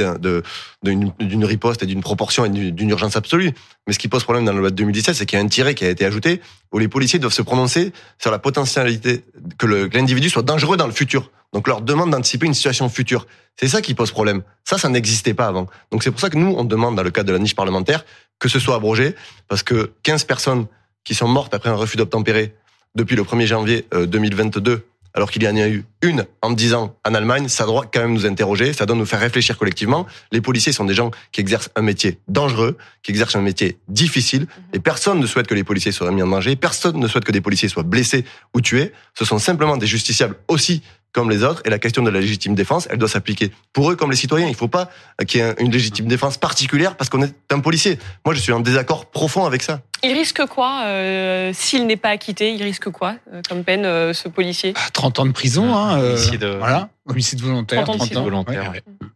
d'une 0.84 1.46
riposte 1.46 1.84
et 1.84 1.86
d'une 1.86 2.02
proportion 2.02 2.44
et 2.44 2.50
d'une 2.50 2.90
urgence 2.90 3.16
absolue. 3.16 3.52
Mais 3.86 3.94
ce 3.94 4.00
qui 4.00 4.08
pose 4.08 4.24
problème 4.24 4.46
dans 4.46 4.52
la 4.52 4.60
loi 4.60 4.72
de 4.72 4.76
2017, 4.76 5.14
c'est 5.14 5.26
qu'il 5.28 5.38
y 5.38 5.42
a 5.42 5.46
un 5.46 5.48
tiré 5.48 5.76
qui 5.76 5.86
a 5.86 5.90
été 5.90 6.06
ajouté 6.06 6.42
où 6.72 6.80
les 6.80 6.88
policiers 6.88 7.20
doivent 7.20 7.34
se 7.34 7.44
prononcer 7.44 7.94
sur 8.20 8.32
la 8.32 8.40
potentialité 8.40 9.24
que 9.60 9.68
l'individu 9.68 10.28
soit 10.30 10.42
dangereux 10.42 10.76
dans 10.76 10.88
le 10.88 10.94
futur. 10.94 11.30
Donc 11.54 11.68
leur 11.68 11.82
demande 11.82 12.10
d'anticiper 12.10 12.48
une 12.48 12.56
situation 12.56 12.90
future. 12.90 13.28
C'est 13.56 13.68
ça 13.68 13.82
qui 13.82 13.94
pose 13.94 14.12
problème. 14.12 14.42
Ça, 14.64 14.78
ça 14.78 14.90
n'existait 14.90 15.34
pas 15.34 15.48
avant. 15.48 15.68
Donc 15.92 16.04
c'est 16.04 16.12
pour 16.12 16.20
ça 16.20 16.30
que 16.30 16.38
nous, 16.38 16.54
on 16.58 16.64
demande 16.64 16.96
dans 16.96 17.04
le 17.04 17.12
cadre 17.12 17.28
de 17.28 17.34
la 17.34 17.40
niche 17.40 17.56
parlementaire 17.56 18.04
que 18.40 18.50
ce 18.50 18.60
soit 18.60 18.76
abrogé 18.76 19.16
parce 19.48 19.64
que 19.64 19.94
15 20.04 20.26
personnes 20.26 20.66
qui 21.06 21.16
sont 21.16 21.28
mortes 21.30 21.54
après 21.54 21.70
un 21.70 21.76
refus 21.76 21.96
d'obtempérer 21.96 22.54
depuis 22.94 23.16
le 23.16 23.24
1er 23.24 23.46
janvier 23.46 23.88
euh, 23.94 24.06
2022, 24.06 24.86
alors 25.14 25.32
qu'il 25.32 25.44
y 25.44 25.48
en 25.48 25.56
a 25.56 25.68
eu 25.68 25.86
une 26.02 26.26
en 26.42 26.52
10 26.52 26.74
ans 26.74 26.98
en 27.06 27.14
Allemagne, 27.14 27.48
ça 27.48 27.66
doit 27.66 27.86
quand 27.92 28.02
même 28.02 28.14
nous 28.14 28.26
interroger, 28.26 28.74
ça 28.74 28.86
doit 28.86 28.96
nous 28.96 29.06
faire 29.06 29.20
réfléchir 29.20 29.58
collectivement. 29.58 30.08
Les 30.32 30.42
policiers 30.42 30.74
sont 30.74 30.86
des 30.86 30.94
gens 30.94 31.12
qui 31.32 31.40
exercent 31.40 31.70
un 31.76 31.84
métier 31.84 32.20
dangereux, 32.28 32.78
qui 33.02 33.12
exercent 33.12 33.36
un 33.36 33.42
métier 33.42 33.78
difficile, 33.88 34.48
et 34.74 34.80
personne 34.80 35.20
ne 35.20 35.28
souhaite 35.28 35.48
que 35.48 35.56
les 35.56 35.64
policiers 35.64 35.92
soient 35.92 36.12
mis 36.12 36.24
en 36.24 36.28
danger, 36.28 36.56
personne 36.56 36.98
ne 36.98 37.08
souhaite 37.08 37.26
que 37.26 37.32
des 37.32 37.42
policiers 37.42 37.70
soient 37.70 37.84
blessés 37.84 38.26
ou 38.54 38.62
tués. 38.62 38.92
Ce 39.14 39.24
sont 39.24 39.40
simplement 39.40 39.78
des 39.78 39.88
justiciables 39.88 40.36
aussi 40.48 40.82
comme 41.14 41.30
les 41.30 41.44
autres, 41.44 41.62
et 41.66 41.70
la 41.70 41.80
question 41.80 42.02
de 42.04 42.10
la 42.10 42.20
légitime 42.20 42.56
défense, 42.56 42.88
elle 42.92 42.98
doit 42.98 43.08
s'appliquer 43.08 43.52
pour 43.72 43.90
eux 43.92 43.96
comme 43.96 44.10
les 44.12 44.18
citoyens. 44.18 44.48
Il 44.48 44.52
ne 44.52 44.56
faut 44.56 44.68
pas 44.68 44.90
qu'il 45.28 45.40
y 45.40 45.44
ait 45.44 45.54
une 45.60 45.72
légitime 45.72 46.08
défense 46.08 46.38
particulière 46.38 46.98
parce 46.98 47.10
qu'on 47.10 47.22
est 47.22 47.34
un 47.52 47.60
policier. 47.60 48.00
Moi, 48.26 48.34
je 48.34 48.40
suis 48.42 48.52
en 48.52 48.60
désaccord 48.60 49.06
profond 49.06 49.46
avec 49.46 49.62
ça. 49.64 49.82
Il 50.04 50.12
risque 50.14 50.46
quoi 50.48 50.82
euh, 50.86 51.52
s'il 51.54 51.86
n'est 51.88 51.96
pas 51.98 52.10
acquitté 52.10 52.54
Il 52.54 52.64
risque 52.64 52.90
quoi 52.90 53.16
euh, 53.32 53.42
comme 53.48 53.64
peine, 53.64 53.86
euh, 53.86 54.12
ce 54.14 54.28
policier? 54.28 54.74
Ah, 54.76 54.90
30 54.92 55.20
ans 55.20 55.26
de 55.28 55.32
prison, 55.32 55.74
hein, 55.76 56.00
euh, 56.00 56.10
Homicide, 56.16 56.44
euh, 56.44 56.58
voilà, 56.58 56.90
homicide 57.08 57.42
volontaire, 57.42 57.84
30 57.84 57.90
ans 57.90 57.94
de 57.94 57.98
30 57.98 58.02
Homicide 58.02 58.18
ans. 58.18 58.24
volontaire. 58.24 58.72
Ouais, 58.72 58.82
ouais. 59.02 59.08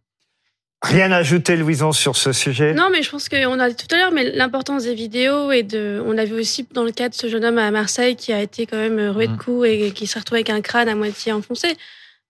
Rien 0.90 1.12
à 1.12 1.18
ajouter, 1.18 1.56
Louison, 1.58 1.92
sur 1.92 2.16
ce 2.16 2.32
sujet? 2.32 2.74
Non, 2.74 2.90
mais 2.92 3.02
je 3.04 3.10
pense 3.10 3.28
qu'on 3.30 3.60
a 3.60 3.70
dit 3.70 3.76
tout 3.76 3.94
à 3.94 3.98
l'heure, 3.98 4.12
mais 4.12 4.32
l'importance 4.32 4.84
des 4.84 4.94
vidéos 4.96 5.52
et 5.52 5.64
de, 5.64 6.02
on 6.06 6.12
l'a 6.12 6.26
vu 6.26 6.34
aussi 6.40 6.66
dans 6.72 6.84
le 6.84 6.92
cas 6.92 7.10
de 7.10 7.14
ce 7.16 7.28
jeune 7.28 7.44
homme 7.44 7.58
à 7.58 7.72
Marseille 7.72 8.16
qui 8.16 8.32
a 8.32 8.42
été 8.42 8.66
quand 8.66 8.78
même 8.78 9.10
roué 9.10 9.28
de 9.28 9.34
Mm. 9.34 9.38
coups 9.38 9.68
et 9.68 9.92
qui 9.92 10.08
s'est 10.08 10.20
retrouvé 10.20 10.40
avec 10.40 10.50
un 10.50 10.62
crâne 10.62 10.88
à 10.88 10.96
moitié 10.96 11.34
enfoncé. 11.34 11.76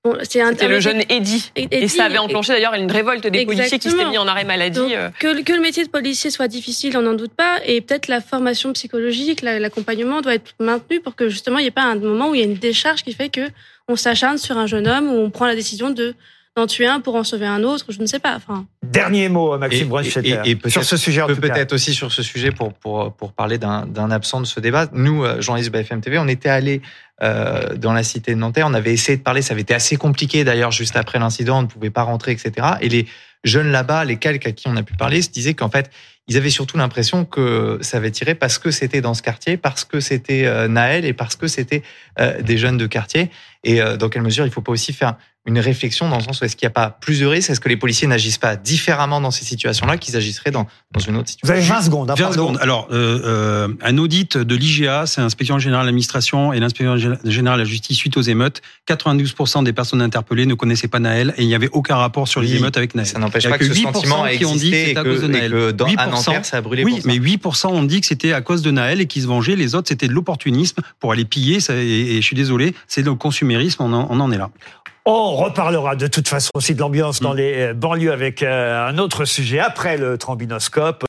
Bon, 0.04 0.16
c'est 0.24 0.42
un- 0.42 0.50
C'était 0.52 0.68
le 0.70 0.80
jeune 0.80 1.02
Eddy. 1.10 1.52
Eddie, 1.56 1.68
Et 1.76 1.88
ça 1.88 2.06
avait 2.06 2.18
enclenché 2.18 2.54
d'ailleurs 2.54 2.74
une 2.76 2.90
révolte 2.92 3.28
des 3.28 3.46
policiers 3.46 3.66
qui 3.66 3.70
s'étaient 3.72 3.88
Exactement. 3.90 4.12
mis 4.12 4.18
en 4.18 4.28
arrêt 4.28 4.44
maladie. 4.46 4.80
Donc, 4.80 4.92
euh. 4.92 5.10
que, 5.20 5.42
que 5.44 5.54
le 5.54 5.60
métier 5.60 5.84
de 5.84 5.90
policier 5.90 6.30
soit 6.32 6.48
difficile, 6.48 6.96
on 6.98 7.02
n'en 7.02 7.14
doute 7.14 7.34
pas, 7.34 7.58
et 7.66 7.82
peut-être 7.82 8.08
la 8.08 8.22
formation 8.22 8.72
psychologique, 8.74 9.42
la- 9.42 9.60
l'accompagnement 9.60 10.22
doit 10.22 10.36
être 10.36 10.54
maintenu 10.60 11.00
pour 11.02 11.16
que 11.16 11.30
justement 11.30 11.58
il 11.60 11.64
n'y 11.64 11.68
ait 11.68 11.72
pas 11.72 11.84
un 11.84 11.96
moment 11.96 12.30
où 12.30 12.36
il 12.36 12.40
y 12.40 12.44
a 12.44 12.46
une 12.48 12.56
décharge 12.56 13.04
qui 13.04 13.12
fait 13.14 13.30
que 13.30 13.42
on 13.88 13.96
s'acharne 13.96 14.38
sur 14.38 14.58
un 14.58 14.68
jeune 14.68 14.88
homme 14.88 15.10
ou 15.10 15.18
on 15.18 15.30
prend 15.30 15.46
la 15.46 15.56
décision 15.56 15.90
de 15.90 16.14
d'en 16.58 16.68
tuer 16.68 16.88
un 16.88 17.00
pour 17.02 17.16
en 17.16 17.24
sauver 17.24 17.46
un 17.46 17.64
autre, 17.64 17.86
je 17.90 18.02
ne 18.02 18.08
sais 18.08 18.18
pas. 18.20 18.36
Enfin, 18.36 18.66
Dernier 18.84 19.30
mot, 19.30 19.58
Maxime 19.60 19.84
Et- 19.84 19.90
Brunstetter, 19.90 20.40
et- 20.44 20.50
et 20.50 20.56
peut-être- 20.56 20.72
sur 20.74 20.84
ce 20.84 20.98
sujet 20.98 21.22
en 21.22 21.28
peut 21.28 21.36
peut-être 21.36 21.72
aussi 21.74 21.94
sur 21.94 22.12
ce 22.12 22.24
sujet 22.24 22.52
pour 22.52 22.74
pour 22.74 23.14
pour 23.14 23.34
parler 23.34 23.58
d'un 23.60 23.86
d'un 23.86 24.10
absent 24.12 24.42
de 24.42 24.46
ce 24.46 24.60
débat. 24.60 24.88
Nous, 24.92 25.24
euh, 25.24 25.40
journalistes 25.40 25.72
de 25.72 25.78
BFM 25.78 26.02
TV, 26.02 26.18
on 26.18 26.28
était 26.28 26.50
allés 26.50 26.82
euh, 27.24 27.76
dans 27.76 27.94
la 27.94 28.04
cité 28.04 28.34
de 28.34 28.40
Nanterre. 28.40 28.66
On 28.70 28.74
avait 28.74 28.94
essayé 28.94 29.18
de 29.18 29.24
parler. 29.24 29.42
Ça 29.42 29.54
avait 29.54 29.62
été 29.62 29.74
assez 29.74 29.96
compliqué 29.98 30.44
d'ailleurs 30.44 30.72
juste 30.72 30.96
après 30.96 31.18
l'incident. 31.20 31.60
On 31.60 31.62
ne 31.64 31.68
pouvait 31.68 31.90
pas 31.90 32.04
rentrer, 32.04 32.32
etc. 32.32 32.52
Et 32.82 32.90
les 32.90 33.08
jeunes 33.44 33.72
là-bas, 33.72 34.04
les 34.06 34.18
quelques 34.18 34.46
à 34.48 34.52
qui 34.52 34.68
on 34.68 34.76
a 34.78 34.84
pu 34.84 34.94
parler, 34.96 35.22
se 35.22 35.30
disaient 35.30 35.54
qu'en 35.56 35.70
fait, 35.70 35.90
ils 36.28 36.38
avaient 36.38 36.50
surtout 36.52 36.78
l'impression 36.78 37.24
que 37.26 37.80
ça 37.82 37.98
avait 37.98 38.12
tiré 38.12 38.36
parce 38.36 38.58
que 38.60 38.70
c'était 38.72 39.02
dans 39.02 39.14
ce 39.16 39.22
quartier, 39.24 39.58
parce 39.58 39.84
que 39.86 40.00
c'était 40.00 40.46
euh, 40.46 40.68
Naël 40.68 41.06
et 41.06 41.14
parce 41.14 41.36
que 41.36 41.48
c'était 41.48 41.82
euh, 42.20 42.42
des 42.42 42.58
jeunes 42.58 42.78
de 42.78 42.86
quartier. 42.88 43.32
Et 43.64 43.82
euh, 43.82 43.98
dans 43.98 44.10
quelle 44.10 44.22
mesure 44.24 44.46
il 44.46 44.52
faut 44.52 44.62
pas 44.62 44.72
aussi 44.74 44.94
faire 44.94 45.16
une 45.48 45.60
réflexion 45.60 46.10
dans 46.10 46.18
le 46.18 46.24
sens 46.24 46.42
où 46.42 46.46
est-ce 46.46 46.56
qu'il 46.56 46.66
n'y 46.68 46.72
a 46.72 46.74
pas 46.74 46.90
plus 46.90 47.22
de 47.22 47.26
risques? 47.26 47.50
Est-ce 47.50 47.60
que 47.62 47.70
les 47.70 47.78
policiers 47.78 48.08
n'agissent 48.08 48.38
pas 48.38 48.56
différemment 48.58 49.22
dans 49.22 49.32
ces 49.32 49.46
situations-là 49.46 49.98
qu'ils 49.98 50.16
agisseraient 50.18 50.52
dans, 50.52 50.68
dans 50.92 51.00
une 51.00 51.16
autre 51.16 51.32
Vous 51.42 51.50
avez 51.52 51.62
situation 51.62 51.76
20 51.76 51.82
secondes. 51.84 52.12
hein, 52.12 52.16
20 52.16 52.24
pardon. 52.24 52.34
secondes. 52.36 52.58
Alors, 52.62 52.88
euh, 52.92 53.22
euh, 53.24 53.68
un 53.82 53.98
audit 53.98 54.38
de 54.38 54.56
l'IGA, 54.56 55.06
c'est 55.06 55.22
l'inspection 55.22 55.58
générale 55.58 55.86
de 55.86 55.88
l'administration 55.88 56.52
et 56.54 56.60
l'inspection 56.60 56.98
générale 57.24 57.60
de 57.60 57.64
la 57.64 57.70
justice 57.70 57.98
suite 57.98 58.18
aux 58.18 58.22
émeutes. 58.22 58.62
92% 58.90 59.64
des 59.64 59.74
personnes 59.74 60.02
interpellées 60.02 60.46
ne 60.46 60.54
connaissaient 60.54 60.88
pas 60.90 61.00
Naël 61.00 61.34
et 61.38 61.44
il 61.44 61.48
n'y 61.48 61.56
avait 61.56 61.70
aucun 61.72 61.96
rapport 61.96 62.28
sur 62.28 62.42
les 62.42 62.52
Oui, 62.52 62.58
émeutes 62.58 62.76
avec 62.78 62.94
Naël. 62.94 63.08
Ça 63.08 63.20
n'empêche 63.20 63.48
pas 63.50 63.58
que, 63.58 63.66
ce 63.66 63.72
8% 63.72 63.82
sentiment 63.94 64.24
a 64.24 64.32
qui 64.36 64.46
ont 64.46 64.54
dit 64.56 64.72
que 64.72 64.76
existé 64.76 64.82
et 64.82 64.86
c'était 64.88 65.00
à 65.00 65.04
que, 65.04 65.10
cause 65.10 65.22
de 65.22 65.28
Naël. 65.28 65.52
que 65.52 65.72
dans, 65.72 65.86
à 65.86 65.90
8%, 66.08 66.10
Nanterre, 66.12 66.46
ça 66.46 66.58
a 66.58 66.62
brûlé 66.62 66.84
Oui, 66.84 67.00
mais 67.06 67.18
8% 67.18 67.68
ont 67.68 67.84
dit 67.84 68.02
que 68.02 68.08
c'était 68.08 68.34
à 68.34 68.42
cause 68.42 68.62
de 68.62 68.72
Naël 68.72 69.00
et 69.02 69.06
qu'ils 69.08 69.22
se 69.22 69.28
vengeaient. 69.28 69.56
Les 69.56 69.76
autres, 69.76 69.88
c'était 69.88 70.08
de 70.10 70.14
l'opportunisme 70.14 70.82
pour 71.00 71.14
aller 71.14 71.26
piller. 71.26 71.60
Ça, 71.62 71.74
et, 71.76 71.88
et 72.18 72.22
je 72.22 72.26
suis 72.26 72.36
désolé, 72.36 72.74
c'est 72.88 73.02
le 73.02 73.16
consumérisme. 73.16 73.84
On 73.84 73.94
en, 73.94 74.08
on 74.10 74.20
en 74.20 74.32
est 74.32 74.38
là. 74.38 74.50
On 75.10 75.38
reparlera 75.38 75.96
de 75.96 76.08
toute 76.08 76.28
façon 76.28 76.50
aussi 76.54 76.76
de 76.76 76.82
l'ambiance 76.82 77.22
Mm. 77.22 77.24
dans 77.24 77.32
les 77.32 77.68
euh, 77.68 77.74
banlieues 77.74 78.12
avec 78.12 78.44
euh, 78.44 78.90
un 78.90 78.98
autre 78.98 79.24
sujet 79.24 79.58
après 79.58 79.98
le 79.98 80.18
trombinoscope. 80.18 81.06